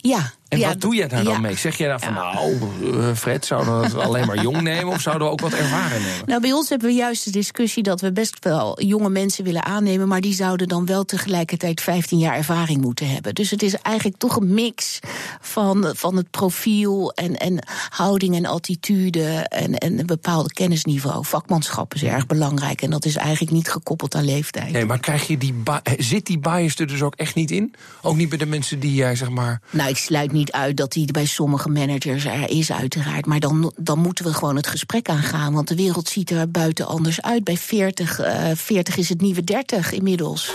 Ja, 0.00 0.32
en 0.50 0.58
ja, 0.58 0.68
wat 0.68 0.80
doe 0.80 0.94
jij 0.94 1.08
daar 1.08 1.22
ja. 1.22 1.32
dan 1.32 1.40
mee? 1.40 1.56
Zeg 1.56 1.76
je 1.76 1.84
daar 1.84 2.00
van, 2.00 2.12
nou, 2.12 2.58
uh, 2.82 3.14
Fred, 3.14 3.46
zouden 3.46 3.80
we 3.80 3.86
het 3.86 3.94
alleen 3.94 4.26
maar 4.26 4.42
jong 4.42 4.60
nemen... 4.60 4.92
of 4.92 5.00
zouden 5.00 5.26
we 5.26 5.32
ook 5.32 5.40
wat 5.40 5.52
ervaren 5.52 6.02
nemen? 6.02 6.26
Nou, 6.26 6.40
bij 6.40 6.52
ons 6.52 6.68
hebben 6.68 6.88
we 6.88 6.94
juist 6.94 7.24
de 7.24 7.30
discussie 7.30 7.82
dat 7.82 8.00
we 8.00 8.12
best 8.12 8.44
wel 8.44 8.82
jonge 8.82 9.08
mensen 9.08 9.44
willen 9.44 9.64
aannemen... 9.64 10.08
maar 10.08 10.20
die 10.20 10.34
zouden 10.34 10.68
dan 10.68 10.86
wel 10.86 11.04
tegelijkertijd 11.04 11.80
15 11.80 12.18
jaar 12.18 12.36
ervaring 12.36 12.80
moeten 12.80 13.08
hebben. 13.08 13.34
Dus 13.34 13.50
het 13.50 13.62
is 13.62 13.74
eigenlijk 13.74 14.16
toch 14.16 14.36
een 14.36 14.54
mix 14.54 14.98
van, 15.40 15.92
van 15.96 16.16
het 16.16 16.30
profiel 16.30 17.12
en, 17.12 17.36
en 17.36 17.66
houding 17.88 18.36
en 18.36 18.46
attitude... 18.46 19.24
En, 19.48 19.74
en 19.74 19.98
een 19.98 20.06
bepaalde 20.06 20.52
kennisniveau. 20.52 21.24
Vakmanschap 21.24 21.94
is 21.94 22.02
erg 22.02 22.26
belangrijk 22.26 22.82
en 22.82 22.90
dat 22.90 23.04
is 23.04 23.16
eigenlijk 23.16 23.52
niet 23.52 23.70
gekoppeld 23.70 24.14
aan 24.14 24.24
leeftijd. 24.24 24.72
Nee, 24.72 24.84
maar 24.84 25.00
krijg 25.00 25.26
je 25.26 25.38
die 25.38 25.54
zit 25.96 26.26
die 26.26 26.38
bias 26.38 26.76
er 26.76 26.86
dus 26.86 27.02
ook 27.02 27.14
echt 27.14 27.34
niet 27.34 27.50
in? 27.50 27.74
Ook 28.02 28.16
niet 28.16 28.28
bij 28.28 28.38
de 28.38 28.46
mensen 28.46 28.80
die 28.80 28.94
jij, 28.94 29.16
zeg 29.16 29.30
maar... 29.30 29.60
Nou, 29.70 29.90
ik 29.90 29.96
sluit 29.96 30.32
niet 30.32 30.39
niet 30.40 30.52
uit 30.52 30.76
dat 30.76 30.92
die 30.92 31.12
bij 31.12 31.24
sommige 31.24 31.68
managers 31.68 32.24
er 32.24 32.50
is, 32.50 32.72
uiteraard. 32.72 33.26
Maar 33.26 33.40
dan, 33.40 33.72
dan 33.76 33.98
moeten 33.98 34.24
we 34.24 34.34
gewoon 34.34 34.56
het 34.56 34.66
gesprek 34.66 35.08
aangaan. 35.08 35.52
Want 35.52 35.68
de 35.68 35.74
wereld 35.74 36.08
ziet 36.08 36.30
er 36.30 36.50
buiten 36.50 36.86
anders 36.86 37.22
uit. 37.22 37.44
Bij 37.44 37.56
40, 37.56 38.20
uh, 38.20 38.50
40 38.54 38.96
is 38.96 39.08
het 39.08 39.20
nieuwe 39.20 39.44
30 39.44 39.92
inmiddels. 39.92 40.54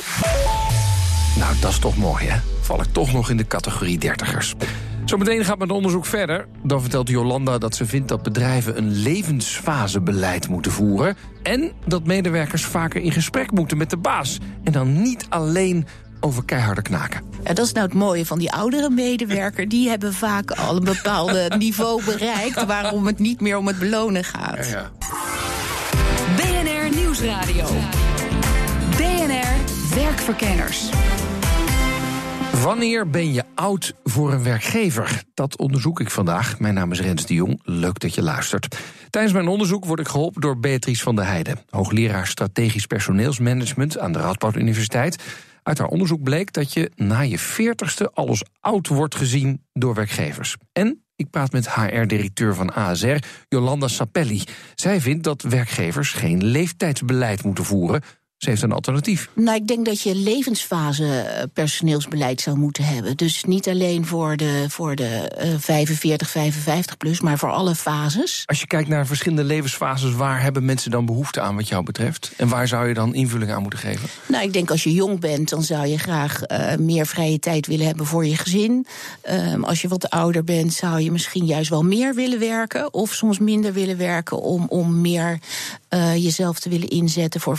Nou, 1.37 1.55
dat 1.59 1.71
is 1.71 1.79
toch 1.79 1.97
mooi, 1.97 2.25
hè? 2.25 2.39
Val 2.61 2.81
ik 2.81 2.87
toch 2.91 3.13
nog 3.13 3.29
in 3.29 3.37
de 3.37 3.47
categorie 3.47 3.97
dertigers. 3.97 4.53
Zometeen 5.05 5.45
gaat 5.45 5.57
mijn 5.57 5.69
onderzoek 5.69 6.05
verder. 6.05 6.47
Dan 6.63 6.81
vertelt 6.81 7.09
Jolanda 7.09 7.57
dat 7.57 7.75
ze 7.75 7.85
vindt 7.85 8.07
dat 8.07 8.23
bedrijven 8.23 8.77
een 8.77 8.91
levensfasebeleid 8.91 10.47
moeten 10.47 10.71
voeren. 10.71 11.17
En 11.43 11.71
dat 11.87 12.05
medewerkers 12.05 12.65
vaker 12.65 13.01
in 13.01 13.11
gesprek 13.11 13.51
moeten 13.51 13.77
met 13.77 13.89
de 13.89 13.97
baas. 13.97 14.37
En 14.63 14.71
dan 14.71 15.01
niet 15.01 15.25
alleen 15.29 15.85
over 16.25 16.46
keiharde 16.46 16.82
knaken. 16.82 17.22
Ja, 17.44 17.53
dat 17.53 17.65
is 17.65 17.72
nou 17.72 17.86
het 17.86 17.96
mooie 17.96 18.25
van 18.25 18.39
die 18.39 18.51
oudere 18.51 18.89
medewerker. 18.89 19.70
Die 19.70 19.89
hebben 19.89 20.13
vaak 20.13 20.51
al 20.51 20.75
een 20.75 20.84
bepaald 20.84 21.58
niveau 21.58 22.03
bereikt... 22.03 22.65
waarom 22.65 23.05
het 23.05 23.20
niet 23.20 23.41
meer 23.41 23.58
om 23.58 23.67
het 23.67 23.79
belonen 23.79 24.24
gaat. 24.24 24.67
Ja, 24.67 24.72
ja. 24.72 24.91
BNR 26.36 26.96
Nieuwsradio. 26.96 27.65
BNR 28.98 29.53
Werkverkenners. 29.96 30.89
Wanneer 32.62 33.10
ben 33.10 33.34
je 33.34 33.44
oud 33.55 33.94
voor 34.03 34.34
een 34.34 34.44
werkgever? 34.44 35.24
Dat 35.34 35.58
onderzoek 35.58 36.00
ik 36.00 36.12
vandaag. 36.12 36.60
Mijn 36.60 36.74
naam 36.74 36.91
is 36.91 37.01
Rens 37.01 37.25
de 37.25 37.34
Jong. 37.34 37.60
Leuk 37.63 38.00
dat 38.00 38.15
je 38.15 38.22
luistert. 38.22 38.77
Tijdens 39.10 39.34
mijn 39.34 39.48
onderzoek 39.48 39.86
word 39.86 40.00
ik 40.00 40.08
geholpen 40.08 40.41
door 40.41 40.60
Beatrice 40.60 41.03
van 41.03 41.15
der 41.15 41.25
Heijden, 41.25 41.60
hoogleraar 41.70 42.27
strategisch 42.27 42.86
personeelsmanagement 42.86 43.98
aan 44.00 44.12
de 44.12 44.20
Radboud 44.20 44.55
Universiteit. 44.55 45.24
Uit 45.65 45.77
haar 45.77 45.88
onderzoek 45.88 46.24
bleek 46.24 46.53
dat 46.53 46.74
je 46.74 46.91
na 46.95 47.19
je 47.19 47.39
veertigste 47.39 48.12
al 48.13 48.27
als 48.27 48.43
oud 48.60 48.88
wordt 48.88 49.15
gezien 49.15 49.62
door 49.74 49.93
werkgevers. 49.93 50.55
En 50.72 51.03
ik 51.15 51.29
praat 51.29 51.51
met 51.51 51.74
HR-directeur 51.74 52.55
van 52.55 52.74
ASR, 52.74 53.17
Jolanda 53.50 53.88
Sapelli. 53.88 54.43
Zij 54.75 55.01
vindt 55.01 55.24
dat 55.24 55.41
werkgevers 55.41 56.13
geen 56.13 56.43
leeftijdsbeleid 56.43 57.43
moeten 57.43 57.63
voeren. 57.63 58.01
Ze 58.37 58.49
heeft 58.49 58.61
een 58.61 58.71
alternatief. 58.71 59.29
Nou, 59.33 59.57
ik 59.57 59.67
denk 59.67 59.85
dat 59.85 60.01
je 60.01 60.15
levensfase 60.15 61.49
personeelsbeleid 61.53 62.41
zou 62.41 62.57
moeten 62.57 62.83
hebben. 62.83 63.17
Dus 63.17 63.43
niet 63.43 63.67
alleen 63.67 64.05
voor 64.05 64.37
de, 64.37 64.65
voor 64.67 64.95
de 64.95 65.31
uh, 65.43 65.53
45, 65.57 66.29
55 66.29 66.97
plus, 66.97 67.21
maar 67.21 67.37
voor 67.37 67.49
alle 67.49 67.75
fases. 67.75 68.43
Als 68.45 68.59
je 68.59 68.67
kijkt 68.67 68.89
naar 68.89 69.07
verschillende 69.07 69.43
levensfases, 69.43 70.13
waar 70.13 70.41
hebben 70.41 70.65
mensen 70.65 70.91
dan 70.91 71.05
behoefte 71.05 71.41
aan 71.41 71.55
wat 71.55 71.67
jou 71.67 71.83
betreft? 71.83 72.31
En 72.37 72.47
waar 72.47 72.67
zou 72.67 72.87
je 72.87 72.93
dan 72.93 73.13
invulling 73.13 73.51
aan 73.51 73.61
moeten 73.61 73.79
geven? 73.79 74.09
Nou, 74.27 74.43
ik 74.43 74.53
denk 74.53 74.71
als 74.71 74.83
je 74.83 74.93
jong 74.93 75.19
bent, 75.19 75.49
dan 75.49 75.63
zou 75.63 75.87
je 75.87 75.97
graag 75.97 76.41
uh, 76.47 76.75
meer 76.75 77.05
vrije 77.05 77.39
tijd 77.39 77.67
willen 77.67 77.85
hebben 77.85 78.05
voor 78.05 78.25
je 78.25 78.37
gezin. 78.37 78.87
Um, 79.29 79.63
als 79.63 79.81
je 79.81 79.87
wat 79.87 80.09
ouder 80.09 80.43
bent, 80.43 80.73
zou 80.73 81.01
je 81.01 81.11
misschien 81.11 81.45
juist 81.45 81.69
wel 81.69 81.83
meer 81.83 82.15
willen 82.15 82.39
werken. 82.39 82.93
Of 82.93 83.13
soms 83.13 83.39
minder 83.39 83.73
willen 83.73 83.97
werken 83.97 84.41
om, 84.41 84.65
om 84.67 85.01
meer 85.01 85.39
jezelf 86.15 86.59
te 86.59 86.69
willen 86.69 86.87
inzetten 86.87 87.41
voor 87.41 87.57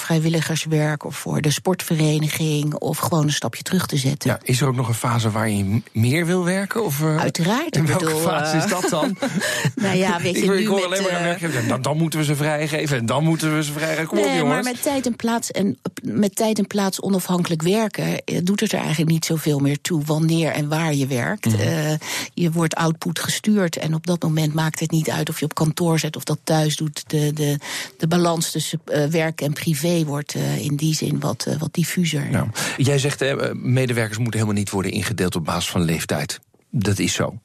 vrijwilligerswerk 0.68 1.04
of 1.04 1.16
voor 1.16 1.40
de 1.40 1.50
sportvereniging 1.50 2.74
of 2.74 2.98
gewoon 2.98 3.24
een 3.24 3.32
stapje 3.32 3.62
terug 3.62 3.86
te 3.86 3.96
zetten. 3.96 4.30
Ja, 4.30 4.38
is 4.42 4.60
er 4.60 4.68
ook 4.68 4.76
nog 4.76 4.88
een 4.88 4.94
fase 4.94 5.30
waar 5.30 5.50
je 5.50 5.82
meer 5.92 6.26
wil 6.26 6.44
werken? 6.44 6.84
Of, 6.84 7.00
uh, 7.00 7.16
Uiteraard. 7.16 7.76
In 7.76 7.86
welke 7.86 8.04
bedoel, 8.04 8.20
fase 8.20 8.56
is 8.56 8.66
dat 8.66 8.86
dan? 8.90 9.16
nou 9.74 9.96
ja, 9.96 10.20
weet 10.22 10.34
je, 10.34 10.42
ik, 10.42 10.50
nu 10.50 10.58
ik 10.58 10.66
hoor 10.66 10.88
met, 10.88 10.98
alleen 10.98 11.12
maar 11.12 11.22
werken, 11.22 11.68
dan, 11.68 11.82
dan 11.82 11.96
moeten 11.96 12.18
we 12.18 12.24
ze 12.24 12.36
vrijgeven 12.36 12.98
en 12.98 13.06
dan 13.06 13.24
moeten 13.24 13.54
we 13.56 13.64
ze 13.64 13.72
vrijgeven. 13.72 14.06
Kom 14.06 14.18
nee, 14.18 14.26
op, 14.26 14.32
jongens. 14.32 14.54
maar 14.54 14.72
met 14.72 14.82
tijd 14.82 15.06
en 15.06 15.16
plaats 15.16 15.50
en 15.50 15.78
met 16.02 16.36
tijd 16.36 16.58
en 16.58 16.66
plaats 16.66 17.00
onafhankelijk 17.00 17.62
werken 17.62 18.22
doet 18.42 18.60
het 18.60 18.72
er 18.72 18.78
eigenlijk 18.78 19.10
niet 19.10 19.24
zoveel 19.24 19.58
meer 19.58 19.80
toe 19.80 20.02
wanneer 20.04 20.52
en 20.52 20.68
waar 20.68 20.94
je 20.94 21.06
werkt. 21.06 21.46
Mm. 21.46 21.60
Uh, 21.60 21.92
je 22.34 22.50
wordt 22.50 22.74
output 22.74 23.18
gestuurd 23.18 23.76
en 23.76 23.94
op 23.94 24.06
dat 24.06 24.22
moment 24.22 24.54
maakt 24.54 24.80
het 24.80 24.90
niet 24.90 25.10
uit 25.10 25.28
of 25.28 25.38
je 25.38 25.44
op 25.44 25.54
kantoor 25.54 25.98
zit 25.98 26.16
of 26.16 26.24
dat 26.24 26.38
thuis 26.44 26.76
doet. 26.76 27.04
De, 27.06 27.32
de, 27.32 27.58
de 27.98 28.06
balans 28.06 28.50
tussen 28.50 28.80
uh, 28.86 29.04
werk 29.04 29.40
en 29.40 29.52
privé 29.52 30.04
wordt 30.04 30.34
uh, 30.34 30.55
in 30.60 30.76
die 30.76 30.94
zin 30.94 31.20
wat, 31.20 31.44
uh, 31.48 31.58
wat 31.58 31.74
diffuser. 31.74 32.30
Nou, 32.30 32.48
jij 32.76 32.98
zegt 32.98 33.22
uh, 33.22 33.52
medewerkers 33.52 34.18
moeten 34.18 34.40
helemaal 34.40 34.60
niet 34.60 34.70
worden 34.70 34.92
ingedeeld 34.92 35.36
op 35.36 35.44
basis 35.44 35.70
van 35.70 35.82
leeftijd. 35.82 36.40
Dat 36.70 36.98
is 36.98 37.12
zo. 37.12 37.38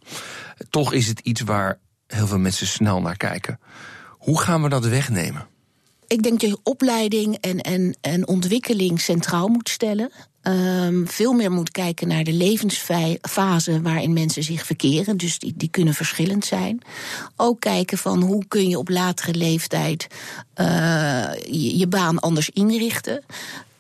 Toch 0.70 0.94
is 0.94 1.08
het 1.08 1.20
iets 1.20 1.41
waar 1.41 1.80
heel 2.08 2.27
veel 2.27 2.39
mensen 2.39 2.68
snel 2.68 3.01
naar 3.01 3.18
kijken. 3.18 3.60
Hoe 4.10 4.39
gaan 4.39 4.63
we 4.63 4.70
dat 4.70 4.86
wegnemen? 4.86 5.48
Ik 6.08 6.24
denk 6.24 6.39
dat 6.39 6.50
je 6.50 6.60
opleiding 6.63 7.36
en, 7.36 7.60
en, 7.60 7.98
en 8.01 8.27
ontwikkeling 8.27 9.01
centraal 9.01 9.48
moet 9.48 9.70
stellen. 9.70 10.12
Um, 10.43 11.07
veel 11.07 11.33
meer 11.33 11.51
moet 11.51 11.71
kijken 11.71 12.07
naar 12.07 12.24
de 12.24 12.33
levensfase 12.33 13.81
waarin 13.81 14.13
mensen 14.13 14.43
zich 14.43 14.65
verkeren. 14.65 15.17
Dus 15.17 15.39
die, 15.39 15.53
die 15.55 15.69
kunnen 15.69 15.93
verschillend 15.93 16.45
zijn. 16.45 16.81
Ook 17.36 17.60
kijken 17.60 17.98
van 17.98 18.21
hoe 18.21 18.45
kun 18.48 18.69
je 18.69 18.77
op 18.77 18.89
latere 18.89 19.33
leeftijd 19.33 20.07
uh, 20.55 20.65
je, 21.45 21.77
je 21.77 21.88
baan 21.88 22.19
anders 22.19 22.50
inrichten. 22.50 23.24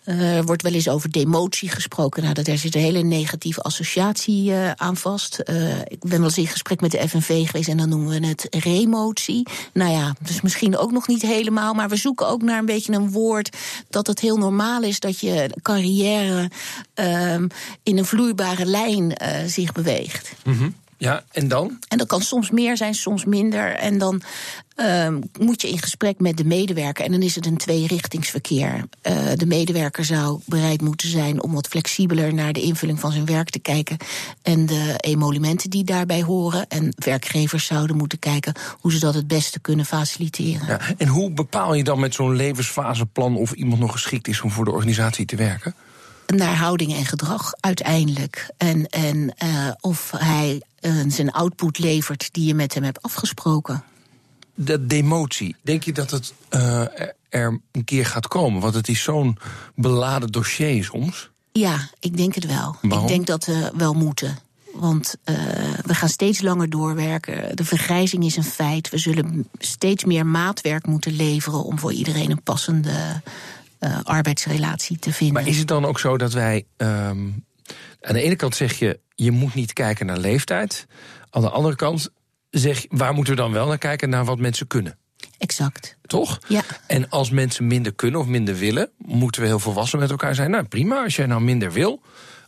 Er 0.03 0.43
wordt 0.43 0.61
wel 0.61 0.73
eens 0.73 0.89
over 0.89 1.11
demotie 1.11 1.69
gesproken. 1.69 2.23
Nou, 2.23 2.41
daar 2.41 2.57
zit 2.57 2.75
een 2.75 2.81
hele 2.81 3.01
negatieve 3.01 3.61
associatie 3.61 4.51
uh, 4.51 4.71
aan 4.71 4.97
vast. 4.97 5.43
Uh, 5.45 5.79
ik 5.79 5.99
ben 5.99 6.17
wel 6.17 6.23
eens 6.23 6.37
in 6.37 6.47
gesprek 6.47 6.81
met 6.81 6.91
de 6.91 7.09
FNV 7.09 7.45
geweest 7.45 7.69
en 7.69 7.77
dan 7.77 7.89
noemen 7.89 8.21
we 8.21 8.27
het 8.27 8.47
remotie. 8.49 9.47
Nou 9.73 9.91
ja, 9.91 10.15
dus 10.19 10.41
misschien 10.41 10.77
ook 10.77 10.91
nog 10.91 11.07
niet 11.07 11.21
helemaal. 11.21 11.73
Maar 11.73 11.89
we 11.89 11.95
zoeken 11.95 12.27
ook 12.27 12.41
naar 12.41 12.59
een 12.59 12.65
beetje 12.65 12.93
een 12.93 13.11
woord 13.11 13.57
dat 13.89 14.07
het 14.07 14.19
heel 14.19 14.37
normaal 14.37 14.83
is 14.83 14.99
dat 14.99 15.19
je 15.19 15.57
carrière 15.61 16.49
uh, 16.95 17.33
in 17.83 17.97
een 17.97 18.05
vloeibare 18.05 18.65
lijn 18.65 19.13
zich 19.47 19.71
beweegt. 19.71 20.33
Mm. 20.43 20.75
Ja, 21.01 21.23
en 21.31 21.47
dan? 21.47 21.79
En 21.87 21.97
dat 21.97 22.07
kan 22.07 22.21
soms 22.21 22.49
meer 22.49 22.77
zijn, 22.77 22.93
soms 22.93 23.25
minder. 23.25 23.75
En 23.75 23.97
dan 23.97 24.21
uh, 24.77 25.07
moet 25.39 25.61
je 25.61 25.69
in 25.69 25.79
gesprek 25.79 26.19
met 26.19 26.37
de 26.37 26.45
medewerker. 26.45 27.05
En 27.05 27.11
dan 27.11 27.21
is 27.21 27.35
het 27.35 27.45
een 27.45 27.57
tweerichtingsverkeer. 27.57 28.85
Uh, 29.03 29.15
de 29.35 29.45
medewerker 29.45 30.05
zou 30.05 30.39
bereid 30.45 30.81
moeten 30.81 31.07
zijn 31.09 31.41
om 31.41 31.53
wat 31.53 31.67
flexibeler 31.67 32.33
naar 32.33 32.53
de 32.53 32.61
invulling 32.61 32.99
van 32.99 33.11
zijn 33.11 33.25
werk 33.25 33.49
te 33.49 33.59
kijken. 33.59 33.97
En 34.41 34.65
de 34.65 34.93
emolumenten 34.97 35.69
die 35.69 35.83
daarbij 35.83 36.23
horen. 36.23 36.67
En 36.67 36.93
werkgevers 36.95 37.65
zouden 37.65 37.97
moeten 37.97 38.19
kijken 38.19 38.53
hoe 38.79 38.91
ze 38.91 38.99
dat 38.99 39.13
het 39.13 39.27
beste 39.27 39.59
kunnen 39.59 39.85
faciliteren. 39.85 40.67
Ja, 40.67 40.79
en 40.97 41.07
hoe 41.07 41.31
bepaal 41.31 41.73
je 41.73 41.83
dan 41.83 41.99
met 41.99 42.13
zo'n 42.13 42.35
levensfaseplan 42.35 43.35
of 43.35 43.51
iemand 43.51 43.79
nog 43.79 43.91
geschikt 43.91 44.27
is 44.27 44.41
om 44.41 44.51
voor 44.51 44.65
de 44.65 44.71
organisatie 44.71 45.25
te 45.25 45.35
werken? 45.35 45.75
Naar 46.35 46.55
houding 46.55 46.93
en 46.93 47.05
gedrag 47.05 47.53
uiteindelijk. 47.59 48.49
En, 48.57 48.89
en 48.89 49.35
uh, 49.43 49.71
of 49.79 50.11
hij 50.17 50.61
uh, 50.81 51.03
zijn 51.07 51.31
output 51.31 51.79
levert 51.79 52.29
die 52.31 52.45
je 52.45 52.53
met 52.53 52.73
hem 52.73 52.83
hebt 52.83 53.01
afgesproken. 53.01 53.83
De 54.55 54.85
demotie, 54.85 55.55
denk 55.61 55.83
je 55.83 55.91
dat 55.91 56.11
het 56.11 56.33
uh, 56.49 56.81
er 57.29 57.61
een 57.71 57.83
keer 57.83 58.05
gaat 58.05 58.27
komen? 58.27 58.61
Want 58.61 58.73
het 58.73 58.87
is 58.87 59.03
zo'n 59.03 59.37
beladen 59.75 60.31
dossier 60.31 60.83
soms. 60.83 61.29
Ja, 61.51 61.89
ik 61.99 62.17
denk 62.17 62.35
het 62.35 62.45
wel. 62.45 62.75
Waarom? 62.81 63.07
Ik 63.07 63.13
denk 63.13 63.27
dat 63.27 63.45
we 63.45 63.71
wel 63.75 63.93
moeten. 63.93 64.37
Want 64.73 65.15
uh, 65.25 65.35
we 65.81 65.93
gaan 65.93 66.09
steeds 66.09 66.41
langer 66.41 66.69
doorwerken. 66.69 67.55
De 67.55 67.65
vergrijzing 67.65 68.23
is 68.25 68.35
een 68.35 68.43
feit. 68.43 68.89
We 68.89 68.97
zullen 68.97 69.47
steeds 69.57 70.03
meer 70.03 70.25
maatwerk 70.25 70.87
moeten 70.87 71.11
leveren 71.11 71.63
om 71.63 71.79
voor 71.79 71.93
iedereen 71.93 72.31
een 72.31 72.43
passende 72.43 73.21
uh, 73.81 73.99
arbeidsrelatie 74.03 74.99
te 74.99 75.13
vinden. 75.13 75.35
Maar 75.35 75.47
is 75.51 75.57
het 75.57 75.67
dan 75.67 75.85
ook 75.85 75.99
zo 75.99 76.17
dat 76.17 76.33
wij. 76.33 76.65
Um, 76.77 77.45
aan 78.01 78.13
de 78.13 78.21
ene 78.21 78.35
kant 78.35 78.55
zeg 78.55 78.79
je, 78.79 78.99
je 79.15 79.31
moet 79.31 79.53
niet 79.53 79.73
kijken 79.73 80.05
naar 80.05 80.17
leeftijd. 80.17 80.87
Aan 81.29 81.41
de 81.41 81.49
andere 81.49 81.75
kant 81.75 82.09
zeg 82.49 82.81
je, 82.81 82.87
waar 82.91 83.13
moeten 83.13 83.35
we 83.35 83.41
dan 83.41 83.51
wel 83.51 83.67
naar 83.67 83.77
kijken? 83.77 84.09
Naar 84.09 84.25
wat 84.25 84.39
mensen 84.39 84.67
kunnen. 84.67 84.97
Exact. 85.37 85.97
Toch? 86.05 86.39
Ja. 86.47 86.61
En 86.87 87.09
als 87.09 87.29
mensen 87.29 87.67
minder 87.67 87.93
kunnen 87.93 88.19
of 88.19 88.25
minder 88.25 88.55
willen, 88.55 88.89
moeten 88.97 89.41
we 89.41 89.47
heel 89.47 89.59
volwassen 89.59 89.99
met 89.99 90.09
elkaar 90.09 90.35
zijn. 90.35 90.51
Nou, 90.51 90.63
prima, 90.63 91.03
als 91.03 91.15
jij 91.15 91.25
nou 91.25 91.41
minder 91.41 91.71
wil 91.71 92.01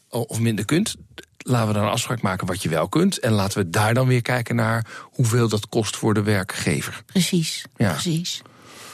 of 0.09 0.39
minder 0.39 0.65
kunt, 0.65 0.95
laten 1.37 1.67
we 1.67 1.73
dan 1.73 1.83
een 1.83 1.89
afspraak 1.89 2.21
maken 2.21 2.47
wat 2.47 2.63
je 2.63 2.69
wel 2.69 2.89
kunt. 2.89 3.19
En 3.19 3.31
laten 3.31 3.57
we 3.63 3.69
daar 3.69 3.93
dan 3.93 4.07
weer 4.07 4.21
kijken 4.21 4.55
naar 4.55 4.87
hoeveel 5.01 5.49
dat 5.49 5.69
kost 5.69 5.97
voor 5.97 6.13
de 6.13 6.21
werkgever. 6.23 7.03
Precies, 7.05 7.65
Ja. 7.75 7.91
precies. 7.91 8.41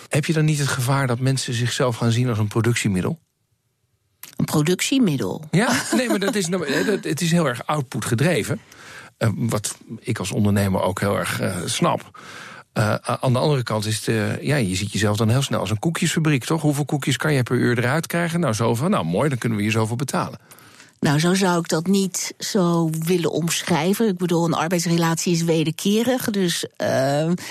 Heb 0.09 0.25
je 0.25 0.33
dan 0.33 0.45
niet 0.45 0.59
het 0.59 0.67
gevaar 0.67 1.07
dat 1.07 1.19
mensen 1.19 1.53
zichzelf 1.53 1.95
gaan 1.97 2.11
zien 2.11 2.29
als 2.29 2.37
een 2.37 2.47
productiemiddel? 2.47 3.19
Een 4.35 4.45
productiemiddel. 4.45 5.43
Ja, 5.51 5.81
nee, 5.95 6.07
maar 6.09 6.19
dat 6.19 6.35
is, 6.35 6.47
nou- 6.47 6.83
dat- 6.85 7.03
het 7.03 7.21
is 7.21 7.31
heel 7.31 7.45
erg 7.47 7.65
output 7.67 8.05
gedreven. 8.05 8.59
Eh, 9.17 9.29
wat 9.35 9.77
ik 9.99 10.19
als 10.19 10.31
ondernemer 10.31 10.81
ook 10.81 10.99
heel 10.99 11.17
erg 11.17 11.39
eh, 11.39 11.55
snap. 11.65 12.19
Eh, 12.73 12.93
aan 12.93 13.33
de 13.33 13.39
andere 13.39 13.63
kant 13.63 13.85
is 13.85 13.95
het, 13.95 14.07
eh, 14.07 14.41
ja, 14.41 14.55
je 14.55 14.75
ziet 14.75 14.91
jezelf 14.91 15.17
dan 15.17 15.29
heel 15.29 15.41
snel 15.41 15.59
als 15.59 15.69
een 15.69 15.79
koekjesfabriek, 15.79 16.43
toch? 16.43 16.61
Hoeveel 16.61 16.85
koekjes 16.85 17.17
kan 17.17 17.33
je 17.33 17.43
per 17.43 17.55
uur 17.55 17.77
eruit 17.79 18.07
krijgen? 18.07 18.39
Nou, 18.39 18.53
zoveel. 18.53 18.89
Nou, 18.89 19.05
mooi, 19.05 19.29
dan 19.29 19.37
kunnen 19.37 19.57
we 19.57 19.63
je 19.63 19.71
zoveel 19.71 19.95
betalen. 19.95 20.39
Nou, 20.99 21.19
zo 21.19 21.33
zou 21.33 21.59
ik 21.59 21.67
dat 21.67 21.87
niet 21.87 22.33
zo 22.37 22.89
willen 23.05 23.31
omschrijven. 23.31 24.07
Ik 24.07 24.17
bedoel, 24.17 24.45
een 24.45 24.53
arbeidsrelatie 24.53 25.33
is 25.33 25.43
wederkerig. 25.43 26.29
Dus. 26.29 26.63
Uh, 26.77 26.87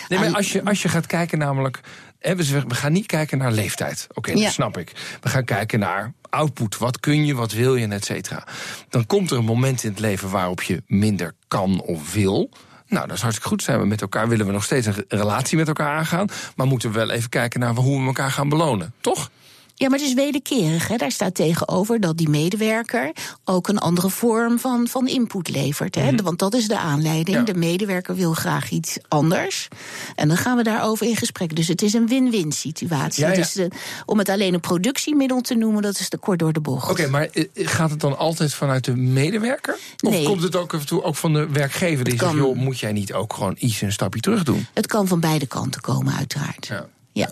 Nee, 0.09 0.19
maar 0.19 0.33
als 0.35 0.53
je, 0.53 0.65
als 0.65 0.83
je 0.83 0.89
gaat 0.89 1.07
kijken, 1.07 1.39
namelijk. 1.39 1.81
We 2.21 2.75
gaan 2.75 2.93
niet 2.93 3.07
kijken 3.07 3.39
naar 3.39 3.53
leeftijd. 3.53 4.07
Oké, 4.15 4.33
Ja. 4.33 4.43
dat 4.43 4.53
snap 4.53 4.79
ik. 4.79 4.93
We 5.21 5.29
gaan 5.29 5.45
kijken 5.45 5.79
naar 5.79 6.13
output. 6.31 6.79
Wat 6.79 7.01
kun 7.01 7.25
je, 7.27 7.35
wat 7.35 7.53
wil 7.53 7.77
je, 7.77 7.87
et 7.89 8.05
cetera. 8.05 8.45
Dan 8.89 9.07
komt 9.07 9.31
er 9.31 9.37
een 9.39 9.45
moment 9.45 9.85
in 9.85 9.91
het 9.91 9.99
leven 10.01 10.31
waarop 10.31 10.63
je 10.63 10.83
minder 10.87 11.33
kan 11.49 11.81
of 11.81 12.13
wil. 12.13 12.51
Nou, 12.87 13.07
dat 13.07 13.17
is 13.17 13.23
hartstikke 13.23 13.49
goed. 13.51 13.63
Zijn 13.63 13.81
we 13.81 13.87
met 13.87 14.01
elkaar, 14.01 14.29
willen 14.29 14.47
we 14.47 14.53
nog 14.53 14.65
steeds 14.65 14.87
een 14.87 14.93
re- 14.95 15.05
relatie 15.09 15.57
met 15.59 15.69
elkaar 15.69 15.97
aangaan. 15.99 16.27
Maar 16.57 16.67
moeten 16.67 16.91
we 16.93 16.99
wel 16.99 17.11
even 17.11 17.29
kijken 17.29 17.61
naar 17.61 17.75
hoe 17.75 18.01
we 18.01 18.07
elkaar 18.07 18.31
gaan 18.31 18.49
belonen. 18.49 18.93
Toch? 19.01 19.31
Ja, 19.79 19.89
maar 19.89 19.99
het 19.99 20.09
is 20.09 20.15
wederkerig. 20.15 20.89
Hè? 20.89 20.97
Daar 20.97 21.11
staat 21.11 21.35
tegenover 21.35 22.01
dat 22.01 22.17
die 22.17 22.29
medewerker 22.29 23.13
ook 23.45 23.69
een 23.69 23.79
andere 23.79 24.11
vorm 24.11 24.59
van, 24.59 24.89
van 24.89 25.09
input 25.09 25.49
levert. 25.49 25.95
Hè? 25.95 26.15
Want 26.17 26.39
dat 26.39 26.55
is 26.55 26.69
de 26.69 26.79
aanleiding. 26.79 27.37
Ja. 27.37 27.43
De 27.43 27.55
medewerker 27.55 28.15
wil 28.15 28.33
graag 28.33 28.71
iets 28.71 28.97
anders. 29.09 29.69
En 30.15 30.29
dan 30.29 30.37
gaan 30.37 30.57
we 30.57 30.63
daarover 30.63 31.07
in 31.07 31.17
gesprek. 31.17 31.57
Dus 31.57 31.69
het 31.69 31.83
is 31.83 31.93
een 31.93 32.07
win-win 32.09 32.53
situatie. 32.53 33.25
Ja, 33.25 33.31
ja. 33.31 33.37
Dus 33.37 33.53
de, 33.53 33.69
om 34.07 34.19
het 34.19 34.29
alleen 34.29 34.55
een 34.55 34.61
productiemiddel 34.61 35.41
te 35.41 35.55
noemen, 35.55 35.83
dat 35.83 35.99
is 35.99 36.09
te 36.09 36.17
kort 36.17 36.39
door 36.39 36.53
de 36.53 36.61
bocht. 36.61 36.91
Oké, 36.91 37.07
maar 37.09 37.29
eh, 37.33 37.45
gaat 37.55 37.91
het 37.91 38.01
dan 38.01 38.19
altijd 38.19 38.55
vanuit 38.55 38.85
de 38.85 38.97
medewerker? 38.97 39.77
Of 40.01 40.11
Nee. 40.11 40.25
komt 40.25 40.43
het 40.43 40.57
ook 40.57 40.75
af 40.75 40.81
en 40.81 40.87
toe 40.87 41.03
ook 41.03 41.17
van 41.17 41.33
de 41.33 41.49
werkgever 41.49 42.05
die 42.05 42.19
zegt: 42.19 42.35
joh, 42.35 42.57
moet 42.57 42.79
jij 42.81 42.93
niet 42.93 43.13
ook 43.13 43.33
gewoon 43.33 43.55
iets 43.59 43.81
een 43.81 43.93
stapje 43.93 44.21
terug 44.21 44.43
doen? 44.43 44.67
Het 44.75 44.87
kan 44.87 45.07
van 45.09 45.21
beide 45.21 45.47
kanten 45.47 45.81
komen, 45.81 46.15
uiteraard. 46.15 46.67
Ja. 46.67 46.87
Ja, 47.13 47.29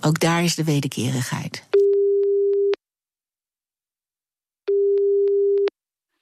ook 0.00 0.20
daar 0.20 0.44
is 0.44 0.54
de 0.54 0.64
wederkerigheid. 0.64 1.62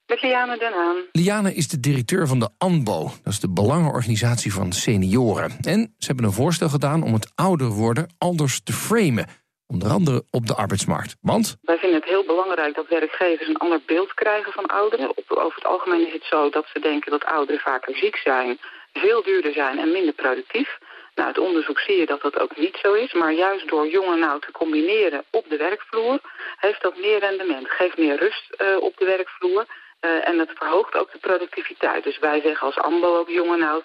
Met 0.06 0.22
Liane 0.22 0.58
Den 0.58 0.72
Haan. 0.72 0.96
Liane 1.12 1.54
is 1.54 1.68
de 1.68 1.80
directeur 1.80 2.26
van 2.26 2.38
de 2.38 2.48
ANBO. 2.58 3.00
Dat 3.24 3.32
is 3.32 3.40
de 3.40 3.52
Belangenorganisatie 3.52 4.52
van 4.52 4.72
Senioren. 4.72 5.50
En 5.62 5.94
ze 5.98 6.06
hebben 6.06 6.24
een 6.24 6.32
voorstel 6.32 6.68
gedaan 6.68 7.02
om 7.02 7.12
het 7.12 7.32
ouder 7.34 7.68
worden 7.68 8.14
anders 8.18 8.62
te 8.62 8.72
framen. 8.72 9.26
Onder 9.66 9.88
andere 9.88 10.24
op 10.30 10.46
de 10.46 10.54
arbeidsmarkt. 10.54 11.16
Want, 11.20 11.56
Wij 11.62 11.78
vinden 11.78 12.00
het 12.00 12.08
heel 12.08 12.24
belangrijk 12.24 12.74
dat 12.74 12.88
werkgevers 12.88 13.48
een 13.48 13.56
ander 13.56 13.80
beeld 13.86 14.14
krijgen 14.14 14.52
van 14.52 14.66
ouderen. 14.66 15.08
Over 15.28 15.54
het 15.54 15.66
algemeen 15.66 16.06
is 16.06 16.12
het 16.12 16.24
zo 16.24 16.50
dat 16.50 16.66
ze 16.72 16.80
denken 16.80 17.10
dat 17.10 17.24
ouderen 17.24 17.60
vaker 17.60 17.96
ziek 17.96 18.16
zijn, 18.16 18.58
veel 18.92 19.22
duurder 19.22 19.52
zijn 19.52 19.78
en 19.78 19.92
minder 19.92 20.14
productief. 20.14 20.78
Nou, 21.14 21.28
uit 21.28 21.38
onderzoek 21.38 21.78
zie 21.78 21.98
je 21.98 22.06
dat 22.06 22.22
dat 22.22 22.38
ook 22.38 22.56
niet 22.56 22.78
zo 22.82 22.92
is. 22.92 23.12
Maar 23.12 23.32
juist 23.32 23.68
door 23.68 23.88
jong 23.88 24.12
en 24.12 24.28
oud 24.28 24.42
te 24.42 24.52
combineren 24.52 25.24
op 25.30 25.44
de 25.48 25.56
werkvloer... 25.56 26.20
heeft 26.56 26.82
dat 26.82 26.96
meer 26.96 27.18
rendement, 27.18 27.70
geeft 27.70 27.98
meer 27.98 28.18
rust 28.18 28.50
eh, 28.50 28.76
op 28.80 28.96
de 28.96 29.04
werkvloer... 29.04 29.66
eh, 30.06 30.28
en 30.28 30.38
het 30.38 30.50
verhoogt 30.54 30.94
ook 30.94 31.12
de 31.12 31.18
productiviteit. 31.18 32.04
Dus 32.04 32.18
wij 32.18 32.40
zeggen 32.40 32.66
als 32.66 32.78
AMBO 32.78 33.18
ook 33.18 33.28
jong 33.28 33.52
en 33.52 33.62
oud, 33.62 33.84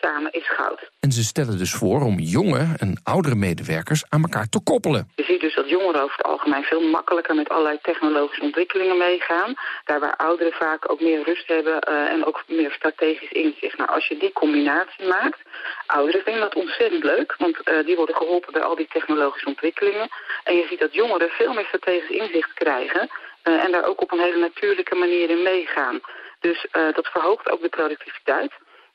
samen 0.00 0.32
is 0.32 0.48
goud. 0.48 0.90
en 1.00 1.12
ze 1.12 1.22
stellen 1.22 1.58
dus 1.58 1.72
voor 1.72 2.00
om 2.00 2.18
jonge 2.18 2.74
en 2.76 3.00
oudere 3.04 3.34
medewerkers 3.34 4.04
aan 4.08 4.22
elkaar 4.22 4.48
te 4.48 4.60
koppelen. 4.62 5.10
Je 5.14 5.24
ziet 5.24 5.40
dus 5.40 5.54
dat 5.54 5.68
jongeren 5.68 6.02
over 6.02 6.16
het 6.16 6.26
algemeen 6.26 6.62
veel 6.62 6.80
makkelijker 6.80 7.34
met 7.34 7.48
allerlei 7.48 7.78
technologische 7.82 8.42
ontwikkelingen 8.42 8.96
meegaan. 8.96 9.54
Daar 9.84 10.00
waar 10.00 10.16
ouderen 10.16 10.52
vaak 10.52 10.90
ook 10.90 11.00
meer 11.00 11.22
rust 11.24 11.48
hebben 11.48 11.80
eh, 11.80 12.12
en 12.12 12.24
ook 12.24 12.44
meer 12.46 12.72
strategisch 12.72 13.32
inzicht. 13.32 13.78
Nou, 13.78 13.90
als 13.90 14.06
je 14.06 14.16
die 14.16 14.32
combinatie 14.32 15.06
maakt, 15.06 15.40
ouderen 15.86 16.22
vinden 16.22 16.42
dat 16.42 16.54
ontzettend 16.54 17.04
leuk, 17.04 17.34
want 17.38 17.62
eh, 17.62 17.86
die 17.86 17.96
worden 17.96 18.16
geholpen 18.16 18.52
bij 18.52 18.62
al 18.62 18.76
die 18.76 18.88
technologische 18.92 19.48
ontwikkelingen. 19.48 20.08
En 20.44 20.54
je 20.56 20.66
ziet 20.68 20.80
dat 20.80 20.94
jongeren 20.94 21.28
veel 21.28 21.52
meer 21.52 21.64
strategisch 21.64 22.16
inzicht 22.16 22.52
krijgen 22.54 23.10
eh, 23.48 23.64
en 23.64 23.72
daar 23.72 23.86
ook 23.90 24.00
op 24.02 24.12
een 24.12 24.26
hele 24.26 24.38
natuurlijke 24.38 24.94
manier 24.94 25.30
in 25.30 25.42
meegaan. 25.42 26.00
Dus 26.40 26.66
eh, 26.70 26.94
dat 26.94 27.06
verhoogt 27.06 27.50
ook 27.50 27.62
de 27.62 27.68
productiviteit. 27.68 28.52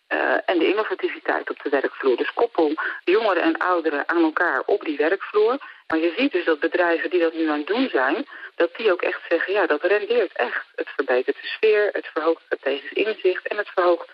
eh, 0.08 0.20
en 0.46 0.60
de 0.60 0.68
innovativiteit 0.68 1.50
op 1.50 1.60
de 1.64 1.70
werkvloer. 1.70 2.18
Dus 2.18 2.34
koppel 2.34 2.74
jongeren 3.04 3.44
en 3.44 3.58
ouderen 3.58 4.10
aan 4.10 4.24
elkaar 4.24 4.62
op 4.66 4.82
die 4.86 4.98
werkvloer. 4.98 5.58
Maar 5.88 6.00
je 6.00 6.14
ziet 6.18 6.32
dus 6.32 6.46
dat 6.46 6.60
bedrijven 6.60 7.10
die 7.10 7.20
dat 7.20 7.34
nu 7.34 7.50
aan 7.50 7.58
het 7.58 7.68
doen 7.68 7.90
zijn, 7.90 8.26
dat 8.56 8.76
die 8.78 8.92
ook 8.92 9.02
echt 9.02 9.22
zeggen, 9.30 9.54
ja, 9.54 9.66
dat 9.66 9.82
rendeert 9.82 10.34
echt. 10.34 10.66
Het 10.76 10.90
verbetert 10.96 11.36
de 11.42 11.48
sfeer, 11.48 11.90
het 11.92 12.08
verhoogt 12.14 12.42
strategisch 12.46 12.92
inzicht 12.92 13.48
en 13.48 13.58
het 13.58 13.70
verhoogt 13.74 14.10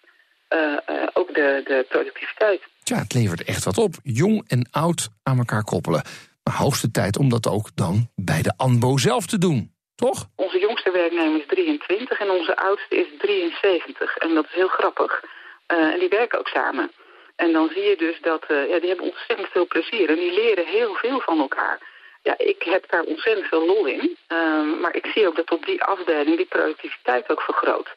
ook 1.13 1.33
de, 1.33 1.61
de 1.65 1.85
productiviteit. 1.89 2.61
Tja, 2.83 2.97
het 2.97 3.13
levert 3.13 3.43
echt 3.43 3.63
wat 3.63 3.77
op. 3.77 3.93
Jong 4.03 4.49
en 4.49 4.67
oud 4.71 5.09
aan 5.23 5.37
elkaar 5.37 5.63
koppelen. 5.63 6.03
Maar 6.43 6.55
hoogste 6.55 6.91
tijd 6.91 7.17
om 7.17 7.29
dat 7.29 7.47
ook 7.47 7.69
dan 7.75 8.09
bij 8.15 8.41
de 8.41 8.53
ANBO 8.57 8.97
zelf 8.97 9.25
te 9.25 9.37
doen. 9.37 9.78
Toch? 10.05 10.27
Onze 10.35 10.59
jongste 10.59 10.91
werknemer 10.91 11.39
is 11.39 11.47
23 11.47 12.19
en 12.19 12.29
onze 12.29 12.57
oudste 12.57 12.95
is 12.95 13.07
73. 13.17 14.17
En 14.17 14.33
dat 14.33 14.45
is 14.45 14.53
heel 14.53 14.67
grappig. 14.67 15.23
Eh, 15.65 15.77
en 15.77 15.99
die 15.99 16.09
werken 16.09 16.39
ook 16.39 16.47
samen. 16.47 16.91
En 17.35 17.51
dan 17.51 17.69
zie 17.73 17.83
je 17.83 17.97
dus 17.97 18.17
dat 18.21 18.43
eh, 18.47 18.69
ja, 18.69 18.79
die 18.79 18.87
hebben 18.87 19.11
ontzettend 19.11 19.47
veel 19.47 19.67
plezier. 19.67 20.09
En 20.09 20.15
die 20.15 20.33
leren 20.33 20.65
heel 20.65 20.93
veel 20.93 21.19
van 21.19 21.39
elkaar. 21.39 21.79
Ja, 22.23 22.33
ik 22.37 22.63
heb 22.63 22.83
daar 22.89 23.03
ontzettend 23.03 23.47
veel 23.47 23.65
lol 23.65 23.85
in. 23.85 24.17
Ehm, 24.27 24.79
maar 24.79 24.95
ik 24.95 25.05
zie 25.05 25.27
ook 25.27 25.35
dat 25.35 25.51
op 25.51 25.65
die 25.65 25.83
afdeling 25.83 26.37
die 26.37 26.45
productiviteit 26.55 27.29
ook 27.31 27.41
vergroot. 27.41 27.89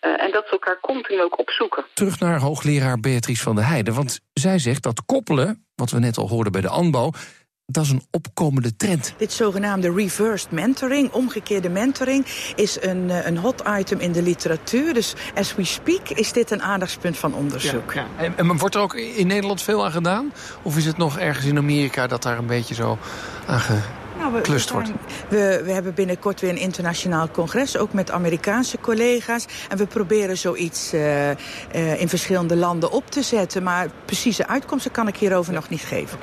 Eh, 0.00 0.22
en 0.22 0.30
dat 0.30 0.44
ze 0.44 0.50
elkaar 0.50 0.80
continu 0.80 1.22
ook 1.22 1.38
opzoeken. 1.38 1.84
Terug 1.94 2.20
naar 2.20 2.38
hoogleraar 2.40 3.00
Beatrice 3.00 3.42
van 3.42 3.54
der 3.54 3.66
Heijden. 3.66 3.94
Want 3.94 4.20
zij 4.32 4.58
zegt 4.58 4.82
dat 4.82 5.04
koppelen, 5.06 5.66
wat 5.74 5.90
we 5.90 5.98
net 5.98 6.16
al 6.16 6.28
hoorden 6.28 6.52
bij 6.52 6.60
de 6.60 6.68
ANBO... 6.68 7.10
dat 7.66 7.84
is 7.84 7.90
een 7.90 8.02
opkomende 8.10 8.76
trend. 8.76 9.14
Dit 9.16 9.32
zogenaamde 9.32 9.92
reversed 9.92 10.50
mentoring, 10.50 11.12
omgekeerde 11.12 11.68
mentoring, 11.68 12.26
is 12.56 12.82
een, 12.82 13.10
eh, 13.10 13.26
een 13.26 13.38
hot 13.38 13.62
item 13.78 13.98
in 13.98 14.12
de 14.12 14.22
literatuur. 14.22 14.94
Dus 14.94 15.14
as 15.34 15.54
we 15.54 15.64
speak 15.64 16.08
is 16.08 16.32
dit 16.32 16.50
een 16.50 16.62
aandachtspunt 16.62 17.16
van 17.16 17.34
onderzoek. 17.34 17.92
Ja, 17.92 18.06
ja. 18.18 18.24
En, 18.24 18.32
en 18.36 18.58
wordt 18.58 18.74
er 18.74 18.80
ook 18.80 18.94
in 18.94 19.26
Nederland 19.26 19.62
veel 19.62 19.84
aan 19.84 19.90
gedaan? 19.90 20.32
Of 20.62 20.76
is 20.76 20.84
het 20.84 20.96
nog 20.96 21.18
ergens 21.18 21.46
in 21.46 21.58
Amerika 21.58 22.06
dat 22.06 22.22
daar 22.22 22.38
een 22.38 22.46
beetje 22.46 22.74
zo 22.74 22.98
aan 23.46 23.60
geklust 23.60 24.72
nou, 24.72 24.84
wordt? 24.84 25.00
We, 25.28 25.62
we 25.64 25.72
hebben 25.72 25.94
binnenkort 25.94 26.40
weer 26.40 26.50
een 26.50 26.56
internationaal 26.56 27.30
congres, 27.30 27.76
ook 27.76 27.92
met 27.92 28.10
Amerikaanse 28.10 28.78
collega's. 28.80 29.46
En 29.68 29.76
we 29.76 29.86
proberen 29.86 30.38
zoiets 30.38 30.94
uh, 30.94 31.30
uh, 31.30 31.34
in 32.00 32.08
verschillende 32.08 32.56
landen 32.56 32.90
op 32.90 33.10
te 33.10 33.22
zetten. 33.22 33.62
Maar 33.62 33.88
precieze 34.04 34.46
uitkomsten 34.46 34.90
kan 34.90 35.08
ik 35.08 35.16
hierover 35.16 35.52
nog 35.52 35.68
niet 35.68 35.80
geven. 35.80 36.18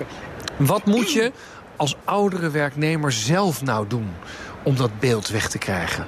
Wat 0.57 0.85
moet 0.85 1.11
je 1.11 1.31
als 1.75 1.95
oudere 2.03 2.49
werknemer 2.49 3.11
zelf 3.11 3.61
nou 3.61 3.87
doen 3.87 4.09
om 4.63 4.75
dat 4.75 4.99
beeld 4.99 5.27
weg 5.27 5.49
te 5.49 5.57
krijgen? 5.57 6.05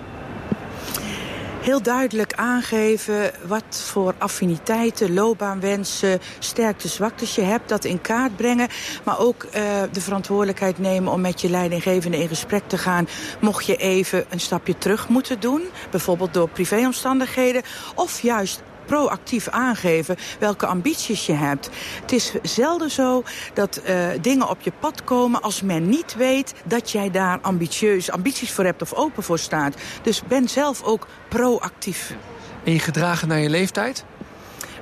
heel 1.65 1.81
duidelijk 1.81 2.33
aangeven 2.33 3.31
wat 3.47 3.63
voor 3.69 4.13
affiniteiten, 4.17 5.13
loopbaanwensen, 5.13 6.19
sterkte, 6.39 6.87
zwaktes 6.87 7.35
je 7.35 7.41
hebt. 7.41 7.69
Dat 7.69 7.83
in 7.83 8.01
kaart 8.01 8.35
brengen. 8.35 8.67
Maar 9.03 9.19
ook 9.19 9.43
uh, 9.43 9.51
de 9.91 10.01
verantwoordelijkheid 10.01 10.79
nemen 10.79 11.11
om 11.11 11.21
met 11.21 11.41
je 11.41 11.49
leidinggevende 11.49 12.17
in 12.17 12.27
gesprek 12.27 12.63
te 12.67 12.77
gaan. 12.77 13.07
Mocht 13.39 13.65
je 13.65 13.75
even 13.75 14.25
een 14.29 14.39
stapje 14.39 14.77
terug 14.77 15.07
moeten 15.09 15.39
doen. 15.39 15.61
Bijvoorbeeld 15.91 16.33
door 16.33 16.49
privéomstandigheden. 16.49 17.61
Of 17.95 18.21
juist 18.21 18.61
proactief 18.85 19.47
aangeven 19.47 20.15
welke 20.39 20.65
ambities 20.65 21.25
je 21.25 21.33
hebt. 21.33 21.69
Het 22.01 22.11
is 22.11 22.33
zelden 22.41 22.91
zo 22.91 23.23
dat 23.53 23.81
uh, 23.87 24.07
dingen 24.21 24.49
op 24.49 24.61
je 24.61 24.71
pad 24.79 25.03
komen 25.03 25.41
als 25.41 25.61
men 25.61 25.89
niet 25.89 26.15
weet 26.15 26.53
dat 26.65 26.91
jij 26.91 27.11
daar 27.11 27.39
ambitieus 27.41 28.11
ambities 28.11 28.51
voor 28.51 28.63
hebt 28.63 28.81
of 28.81 28.93
open 28.93 29.23
voor 29.23 29.39
staat. 29.39 29.75
Dus 30.01 30.23
ben 30.27 30.49
zelf 30.49 30.83
ook 30.83 31.07
proactief. 31.29 32.15
En 32.63 32.71
je 32.71 32.79
gedragen 32.79 33.27
naar 33.27 33.39
je 33.39 33.49
leeftijd? 33.49 34.05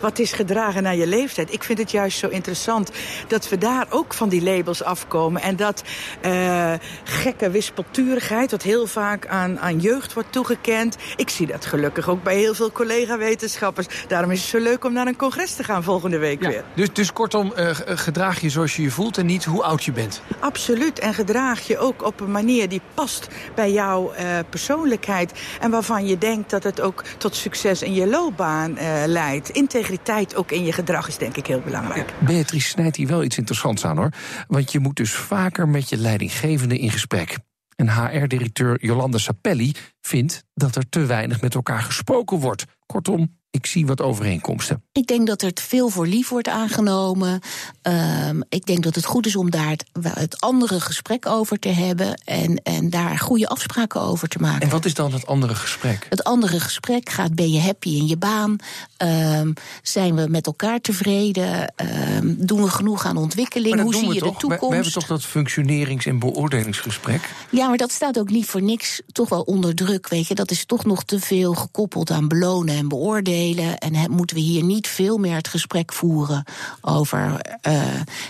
Wat 0.04 0.20
is 0.20 0.32
gedragen 0.32 0.84
naar 0.84 0.96
je 0.96 1.08
leeftijd. 1.08 1.54
Ik 1.54 1.64
vind 1.64 1.78
het 1.78 1.92
juist 1.92 2.18
zo 2.18 2.28
interessant 2.28 2.92
dat 3.28 3.50
we 3.50 3.58
daar 3.58 3.86
ook 3.90 4.14
van 4.14 4.30
die 4.30 4.44
labels 4.44 4.84
afkomen. 4.84 5.42
En 5.42 5.56
dat 5.56 5.84
uh, 6.26 6.74
gekke 7.04 7.50
wispelturigheid, 7.50 8.52
wat 8.52 8.62
heel 8.62 8.88
vaak 8.88 9.28
aan, 9.28 9.60
aan 9.60 9.80
jeugd 9.80 10.14
wordt 10.14 10.32
toegekend. 10.32 10.98
Ik 11.16 11.30
zie 11.30 11.48
dat 11.48 11.66
gelukkig 11.66 12.10
ook 12.10 12.24
bij 12.24 12.36
heel 12.36 12.54
veel 12.54 12.72
collega-wetenschappers. 12.72 13.88
Daarom 14.08 14.32
is 14.32 14.40
het 14.40 14.50
zo 14.50 14.60
leuk 14.60 14.86
om 14.86 14.94
naar 14.94 15.08
een 15.08 15.16
congres 15.16 15.56
te 15.56 15.64
gaan 15.64 15.84
volgende 15.84 16.18
week 16.18 16.42
ja, 16.42 16.50
weer. 16.50 16.64
Dus, 16.76 16.94
dus 16.94 17.14
kortom, 17.14 17.54
uh, 17.58 17.70
gedraag 17.86 18.40
je 18.40 18.50
zoals 18.50 18.76
je 18.76 18.82
je 18.82 18.92
voelt 18.92 19.18
en 19.18 19.26
niet 19.26 19.46
hoe 19.46 19.64
oud 19.64 19.84
je 19.84 19.92
bent. 19.92 20.22
Absoluut. 20.40 21.00
En 21.00 21.14
gedraag 21.14 21.68
je 21.68 21.78
ook 21.78 22.06
op 22.06 22.20
een 22.20 22.32
manier 22.32 22.70
die 22.70 22.82
past 22.94 23.28
bij 23.56 23.72
jouw 23.72 24.14
uh, 24.14 24.40
persoonlijkheid. 24.50 25.32
En 25.60 25.72
waarvan 25.72 26.06
je 26.06 26.18
denkt 26.18 26.50
dat 26.50 26.64
het 26.64 26.82
ook 26.82 27.04
tot 27.18 27.36
succes 27.36 27.82
in 27.82 27.94
je 27.94 28.08
loopbaan 28.08 28.78
leidt. 29.06 29.50
Integriteit 29.50 29.92
integriteit 29.94 30.36
ook 30.36 30.52
in 30.52 30.66
je 30.66 30.72
gedrag 30.72 31.08
is 31.08 31.18
denk 31.18 31.38
ik 31.38 31.48
heel 31.48 31.62
belangrijk. 31.62 32.14
Beatrice 32.20 32.68
snijdt 32.68 32.96
hier 32.96 33.08
wel 33.08 33.24
iets 33.24 33.38
interessants 33.38 33.86
aan 33.86 33.98
hoor. 33.98 34.10
Want 34.48 34.72
je 34.72 34.80
moet 34.80 34.96
dus 34.96 35.12
vaker 35.12 35.68
met 35.70 35.90
je 35.90 35.98
leidinggevende 35.98 36.78
in 36.78 36.92
gesprek. 36.92 37.38
En 37.76 37.90
HR-directeur 37.90 38.86
Jolanda 38.86 39.18
Sapelli 39.18 39.76
vindt 40.02 40.44
dat 40.54 40.76
er 40.76 40.90
te 40.90 41.06
weinig 41.06 41.42
met 41.42 41.56
elkaar 41.56 41.82
gesproken 41.82 42.40
wordt. 42.40 42.66
Kortom, 42.86 43.38
ik 43.54 43.66
zie 43.66 43.86
wat 43.86 44.02
overeenkomsten. 44.02 44.84
Ik 44.92 45.08
denk 45.08 45.28
dat 45.28 45.42
er 45.42 45.52
veel 45.54 45.90
voor 45.90 46.08
lief 46.08 46.30
wordt 46.30 46.48
aangenomen. 46.48 47.42
Um, 47.82 48.44
ik 48.50 48.66
denk 48.66 48.84
dat 48.84 48.96
het 48.96 49.06
goed 49.06 49.26
is 49.26 49.36
om 49.36 49.52
daar 49.52 49.70
het, 49.70 49.86
het, 50.02 50.42
andere 50.42 50.80
gesprek 50.80 51.26
over 51.26 51.60
te 51.60 51.70
hebben. 51.70 52.22
En, 52.26 52.56
en 52.64 52.90
daar 52.90 53.20
goede 53.20 53.48
afspraken 53.48 54.02
over 54.02 54.28
te 54.28 54.40
maken. 54.40 54.62
En 54.62 54.70
wat 54.70 54.86
is 54.86 54.94
dan 54.94 55.14
het 55.14 55.26
andere 55.26 55.56
gesprek? 55.56 56.06
Het 56.10 56.24
andere 56.24 56.60
gesprek 56.60 57.10
gaat: 57.10 57.36
ben 57.36 57.52
je 57.52 57.60
happy 57.60 57.90
in 57.90 58.08
je 58.08 58.18
baan? 58.18 58.56
Um, 58.98 59.54
zijn 59.82 60.16
we 60.16 60.28
met 60.28 60.46
elkaar 60.46 60.82
tevreden? 60.82 61.74
Um, 62.16 62.46
doen 62.46 62.62
we 62.62 62.70
genoeg 62.70 63.06
aan 63.06 63.18
ontwikkeling? 63.18 63.82
Hoe 63.82 63.96
zie 63.96 64.14
je 64.14 64.20
toch? 64.20 64.34
de 64.34 64.40
toekomst? 64.40 64.62
We, 64.62 64.68
we, 64.68 64.74
hebben 64.74 64.94
toch 64.94 65.08
dat 65.08 65.26
functionerings- 65.26 66.06
en 66.06 66.20
beoordelingsgesprek? 66.20 67.30
Ja, 67.50 67.68
maar 67.68 67.78
dat 67.78 67.92
staat 67.92 68.20
ook 68.20 68.30
niet 68.30 68.46
voor 68.46 68.62
niks 68.62 69.02
toch 69.12 69.30
wel 69.30 69.42
onder 69.42 69.76
druk. 69.76 70.10
Weet 70.10 70.28
je, 70.28 70.36
dat 70.36 70.52
is 70.52 70.66
toch 70.66 70.86
nog 70.86 71.04
te 71.04 71.20
veel 71.20 71.54
gekoppeld 71.54 72.12
aan 72.12 72.28
belonen 72.28 72.76
en 72.76 72.88
beoordelen. 72.88 73.42
En 73.52 74.12
moeten 74.12 74.36
we 74.36 74.42
hier 74.42 74.64
niet 74.64 74.88
veel 74.88 75.18
meer 75.18 75.36
het 75.36 75.48
gesprek 75.48 75.94
voeren 75.94 76.44
over. 76.82 77.42
Uh, 77.68 77.84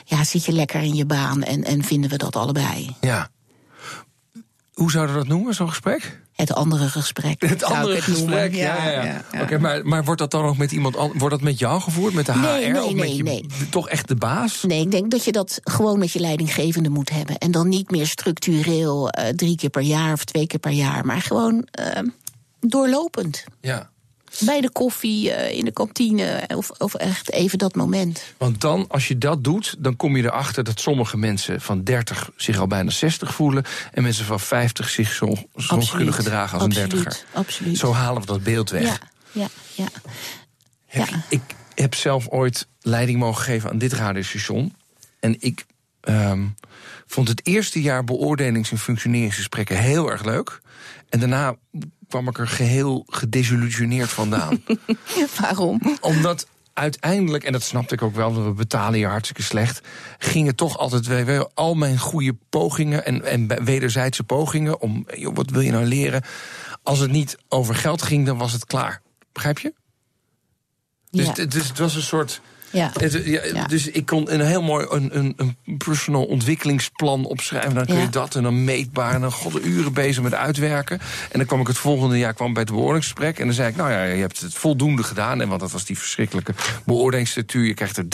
ja, 0.05 0.23
zit 0.23 0.45
je 0.45 0.51
lekker 0.51 0.81
in 0.81 0.95
je 0.95 1.05
baan 1.05 1.43
en, 1.43 1.63
en 1.63 1.83
vinden 1.83 2.09
we 2.09 2.17
dat 2.17 2.35
allebei? 2.35 2.95
Ja. 3.01 3.29
Hoe 4.73 4.91
zouden 4.91 5.15
we 5.15 5.21
dat 5.21 5.29
noemen, 5.29 5.53
zo'n 5.53 5.69
gesprek? 5.69 6.21
Het 6.33 6.53
andere 6.53 6.89
gesprek. 6.89 7.41
Het 7.41 7.63
andere 7.63 7.95
het 7.95 8.03
gesprek, 8.03 8.53
ja. 8.53 8.91
ja, 8.91 9.03
ja. 9.31 9.41
Oké, 9.41 9.57
maar, 9.57 9.85
maar 9.85 10.03
wordt 10.03 10.19
dat 10.19 10.31
dan 10.31 10.43
nog 10.43 10.57
met 10.57 10.71
iemand 10.71 10.95
anders? 10.97 11.19
Wordt 11.19 11.35
dat 11.35 11.43
met 11.43 11.59
jou 11.59 11.81
gevoerd, 11.81 12.13
met 12.13 12.25
de 12.25 12.31
HR? 12.31 12.39
Nee, 12.39 12.83
of 12.83 12.93
nee, 12.93 12.95
met 12.95 13.15
je, 13.15 13.23
nee. 13.23 13.45
toch 13.69 13.89
echt 13.89 14.07
de 14.07 14.15
baas? 14.15 14.63
Nee, 14.63 14.81
ik 14.81 14.91
denk 14.91 15.11
dat 15.11 15.23
je 15.23 15.31
dat 15.31 15.59
gewoon 15.63 15.99
met 15.99 16.11
je 16.11 16.19
leidinggevende 16.19 16.89
moet 16.89 17.09
hebben. 17.09 17.37
En 17.37 17.51
dan 17.51 17.69
niet 17.69 17.91
meer 17.91 18.07
structureel 18.07 19.17
uh, 19.19 19.27
drie 19.27 19.55
keer 19.55 19.69
per 19.69 19.81
jaar 19.81 20.13
of 20.13 20.23
twee 20.23 20.47
keer 20.47 20.59
per 20.59 20.71
jaar, 20.71 21.05
maar 21.05 21.21
gewoon 21.21 21.67
uh, 21.79 22.11
doorlopend. 22.59 23.43
Ja. 23.61 23.91
Bij 24.39 24.61
de 24.61 24.69
koffie, 24.69 25.29
uh, 25.29 25.51
in 25.51 25.65
de 25.65 25.71
kantine, 25.71 26.49
of, 26.55 26.69
of 26.69 26.93
echt 26.93 27.31
even 27.31 27.57
dat 27.57 27.75
moment. 27.75 28.23
Want 28.37 28.61
dan, 28.61 28.85
als 28.87 29.07
je 29.07 29.17
dat 29.17 29.43
doet, 29.43 29.75
dan 29.79 29.95
kom 29.95 30.17
je 30.17 30.23
erachter 30.23 30.63
dat 30.63 30.79
sommige 30.79 31.17
mensen 31.17 31.61
van 31.61 31.83
30 31.83 32.29
zich 32.35 32.59
al 32.59 32.67
bijna 32.67 32.89
60 32.89 33.33
voelen. 33.33 33.63
En 33.91 34.03
mensen 34.03 34.25
van 34.25 34.39
50 34.39 34.89
zich 34.89 35.11
zo, 35.11 35.35
zo 35.55 35.79
kunnen 35.95 36.13
gedragen 36.13 36.59
als 36.59 36.67
absoluut, 36.67 36.91
een 36.91 36.99
dertiger. 36.99 37.25
Absoluut. 37.33 37.77
Zo 37.77 37.93
halen 37.93 38.21
we 38.21 38.27
dat 38.27 38.43
beeld 38.43 38.69
weg. 38.69 38.83
Ja, 38.83 38.97
ja, 39.31 39.47
ja. 39.75 39.87
Heb 40.85 41.07
ja. 41.09 41.23
Ik 41.29 41.41
heb 41.75 41.95
zelf 41.95 42.27
ooit 42.27 42.67
leiding 42.81 43.19
mogen 43.19 43.43
geven 43.43 43.69
aan 43.69 43.77
dit 43.77 43.93
radiostation. 43.93 44.75
En 45.19 45.35
ik 45.39 45.65
um, 46.09 46.55
vond 47.05 47.27
het 47.27 47.47
eerste 47.47 47.81
jaar 47.81 48.03
beoordelings- 48.03 48.71
en 48.71 48.77
functioneringsgesprekken 48.77 49.77
heel 49.77 50.11
erg 50.11 50.23
leuk. 50.23 50.61
En 51.09 51.19
daarna 51.19 51.55
kwam 52.07 52.27
ik 52.27 52.37
er 52.37 52.47
geheel 52.47 53.03
gedesillusioneerd 53.07 54.09
vandaan. 54.09 54.63
Waarom? 55.39 55.81
Omdat 56.01 56.47
uiteindelijk, 56.73 57.43
en 57.43 57.51
dat 57.51 57.63
snapte 57.63 57.93
ik 57.93 58.01
ook 58.01 58.15
wel, 58.15 58.33
want 58.33 58.45
we 58.45 58.53
betalen 58.53 58.99
je 58.99 59.07
hartstikke 59.07 59.43
slecht, 59.43 59.81
gingen 60.17 60.55
toch 60.55 60.77
altijd 60.77 61.05
weer 61.07 61.49
al 61.53 61.73
mijn 61.73 61.99
goede 61.99 62.35
pogingen 62.49 63.05
en, 63.05 63.23
en 63.25 63.63
wederzijdse 63.65 64.23
pogingen 64.23 64.81
om, 64.81 65.07
joh, 65.15 65.35
wat 65.35 65.49
wil 65.49 65.61
je 65.61 65.71
nou 65.71 65.85
leren? 65.85 66.23
Als 66.83 66.99
het 66.99 67.11
niet 67.11 67.37
over 67.49 67.75
geld 67.75 68.01
ging, 68.01 68.25
dan 68.25 68.37
was 68.37 68.51
het 68.51 68.65
klaar. 68.65 69.01
Begrijp 69.31 69.59
je? 69.59 69.73
Dus, 71.09 71.25
Ja. 71.25 71.45
dus 71.45 71.67
het 71.67 71.77
was 71.79 71.95
een 71.95 72.01
soort. 72.01 72.41
Ja. 72.73 72.91
Het, 72.93 73.21
ja, 73.25 73.41
Ja. 73.53 73.65
Dus 73.65 73.87
ik 73.87 74.05
kon 74.05 74.33
een 74.33 74.41
heel 74.41 74.61
mooi 74.61 74.85
een, 74.89 75.17
een, 75.17 75.33
een 75.37 75.77
personal 75.77 76.23
ontwikkelingsplan 76.23 77.25
opschrijven. 77.25 77.73
Dan 77.73 77.85
kun 77.85 77.99
je 77.99 78.09
dat 78.09 78.35
en 78.35 78.43
dan 78.43 78.63
meetbaar. 78.63 79.13
En 79.13 79.21
dan 79.21 79.31
god 79.31 79.65
uren 79.65 79.93
bezig 79.93 80.23
met 80.23 80.33
uitwerken. 80.33 80.99
En 81.31 81.37
dan 81.37 81.45
kwam 81.45 81.59
ik 81.59 81.67
het 81.67 81.77
volgende 81.77 82.17
jaar 82.17 82.33
kwam 82.33 82.53
bij 82.53 82.61
het 82.61 82.71
beoordelingsgesprek. 82.71 83.39
En 83.39 83.45
dan 83.45 83.53
zei 83.53 83.69
ik, 83.69 83.75
nou 83.75 83.91
ja, 83.91 84.03
je 84.03 84.21
hebt 84.21 84.39
het 84.39 84.53
voldoende 84.53 85.03
gedaan. 85.03 85.41
En 85.41 85.47
want 85.47 85.59
dat 85.59 85.71
was 85.71 85.85
die 85.85 85.97
verschrikkelijke 85.97 86.53
beoordelingsstructuur. 86.85 87.65
Je 87.65 87.73
krijgt 87.73 87.97
er 87.97 88.05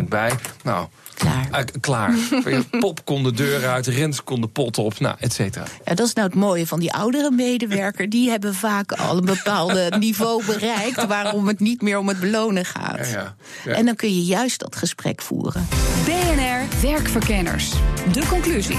3% 0.00 0.04
bij. 0.08 0.32
Nou, 0.62 0.88
Klaar. 1.20 1.48
eh, 1.50 1.64
klaar. 1.80 2.14
Pop 2.80 3.04
kon 3.04 3.22
de 3.22 3.32
deur 3.32 3.68
uit, 3.68 3.86
Rens 3.86 4.24
kon 4.24 4.40
de 4.40 4.46
pot 4.46 4.78
op, 4.78 4.98
nou, 5.00 5.16
et 5.18 5.32
cetera. 5.32 5.64
Ja, 5.84 5.94
dat 5.94 6.06
is 6.06 6.12
nou 6.12 6.26
het 6.28 6.36
mooie 6.36 6.66
van 6.66 6.80
die 6.80 6.92
oudere 6.92 7.30
medewerker. 7.30 8.08
Die 8.10 8.30
hebben 8.30 8.54
vaak 8.54 8.92
al 8.92 9.16
een 9.16 9.24
bepaalde 9.24 9.92
niveau 9.98 10.44
bereikt... 10.44 11.06
waarom 11.06 11.46
het 11.48 11.60
niet 11.60 11.82
meer 11.82 11.98
om 11.98 12.08
het 12.08 12.20
belonen 12.20 12.64
gaat. 12.64 13.06
Ja, 13.10 13.12
ja. 13.12 13.34
Ja. 13.64 13.72
En 13.72 13.84
dan 13.84 13.94
kun 13.94 14.14
je 14.14 14.24
juist 14.24 14.58
dat 14.60 14.76
gesprek 14.76 15.22
voeren. 15.22 15.68
BNR 16.04 16.80
Werkverkenners. 16.82 17.70
De 18.12 18.26
conclusie. 18.28 18.78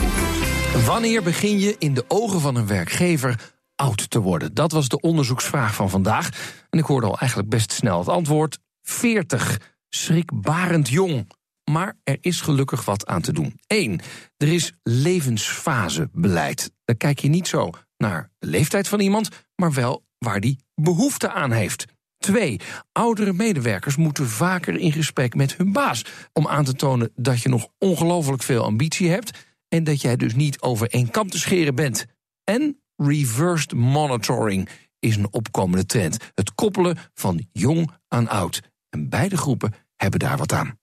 Wanneer 0.85 1.23
begin 1.23 1.59
je 1.59 1.75
in 1.79 1.93
de 1.93 2.05
ogen 2.07 2.41
van 2.41 2.55
een 2.55 2.67
werkgever 2.67 3.35
oud 3.75 4.09
te 4.09 4.19
worden? 4.19 4.53
Dat 4.53 4.71
was 4.71 4.87
de 4.87 4.99
onderzoeksvraag 4.99 5.75
van 5.75 5.89
vandaag. 5.89 6.29
En 6.69 6.79
ik 6.79 6.85
hoorde 6.85 7.07
al 7.07 7.19
eigenlijk 7.19 7.49
best 7.49 7.71
snel 7.71 7.99
het 7.99 8.07
antwoord: 8.07 8.59
40. 8.81 9.57
Schrikbarend 9.89 10.89
jong. 10.89 11.27
Maar 11.71 11.97
er 12.03 12.17
is 12.21 12.41
gelukkig 12.41 12.85
wat 12.85 13.05
aan 13.05 13.21
te 13.21 13.33
doen. 13.33 13.59
1. 13.67 14.01
Er 14.37 14.53
is 14.53 14.73
levensfasebeleid. 14.83 16.71
Dan 16.85 16.97
kijk 16.97 17.19
je 17.19 17.27
niet 17.27 17.47
zo 17.47 17.69
naar 17.97 18.31
de 18.39 18.47
leeftijd 18.47 18.87
van 18.87 18.99
iemand, 18.99 19.29
maar 19.55 19.73
wel 19.73 20.05
waar 20.17 20.39
die 20.39 20.59
behoefte 20.75 21.31
aan 21.31 21.51
heeft. 21.51 21.85
2. 22.17 22.59
Oudere 22.91 23.33
medewerkers 23.33 23.95
moeten 23.95 24.27
vaker 24.27 24.77
in 24.77 24.91
gesprek 24.91 25.35
met 25.35 25.55
hun 25.57 25.71
baas. 25.71 26.05
Om 26.33 26.47
aan 26.47 26.63
te 26.63 26.73
tonen 26.73 27.11
dat 27.15 27.41
je 27.41 27.49
nog 27.49 27.67
ongelooflijk 27.77 28.43
veel 28.43 28.63
ambitie 28.63 29.09
hebt. 29.09 29.47
En 29.67 29.83
dat 29.83 30.01
jij 30.01 30.15
dus 30.15 30.35
niet 30.35 30.61
over 30.61 30.89
één 30.89 31.09
kam 31.09 31.29
te 31.29 31.39
scheren 31.39 31.75
bent. 31.75 32.05
En 32.43 32.81
reversed 32.95 33.73
monitoring 33.73 34.69
is 34.99 35.15
een 35.15 35.33
opkomende 35.33 35.85
trend. 35.85 36.31
Het 36.33 36.53
koppelen 36.53 36.97
van 37.13 37.47
jong 37.51 37.91
aan 38.07 38.27
oud. 38.27 38.61
En 38.89 39.09
beide 39.09 39.37
groepen 39.37 39.73
hebben 39.95 40.19
daar 40.19 40.37
wat 40.37 40.53
aan. 40.53 40.79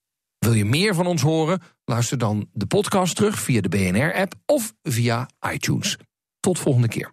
Wil 0.48 0.56
je 0.56 0.64
meer 0.64 0.94
van 0.94 1.06
ons 1.06 1.22
horen? 1.22 1.60
Luister 1.84 2.18
dan 2.18 2.48
de 2.52 2.66
podcast 2.66 3.16
terug 3.16 3.38
via 3.38 3.60
de 3.60 3.68
BNR-app 3.68 4.32
of 4.46 4.74
via 4.82 5.28
iTunes. 5.52 5.96
Tot 6.40 6.58
volgende 6.58 6.88
keer. 6.88 7.12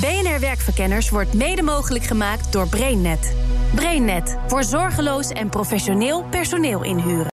BNR 0.00 0.40
Werkverkenners 0.40 1.10
wordt 1.10 1.34
mede 1.34 1.62
mogelijk 1.62 2.04
gemaakt 2.04 2.52
door 2.52 2.68
BrainNet. 2.68 3.36
BrainNet 3.74 4.36
voor 4.46 4.64
zorgeloos 4.64 5.30
en 5.30 5.48
professioneel 5.48 6.24
personeel 6.24 6.84
inhuren. 6.84 7.33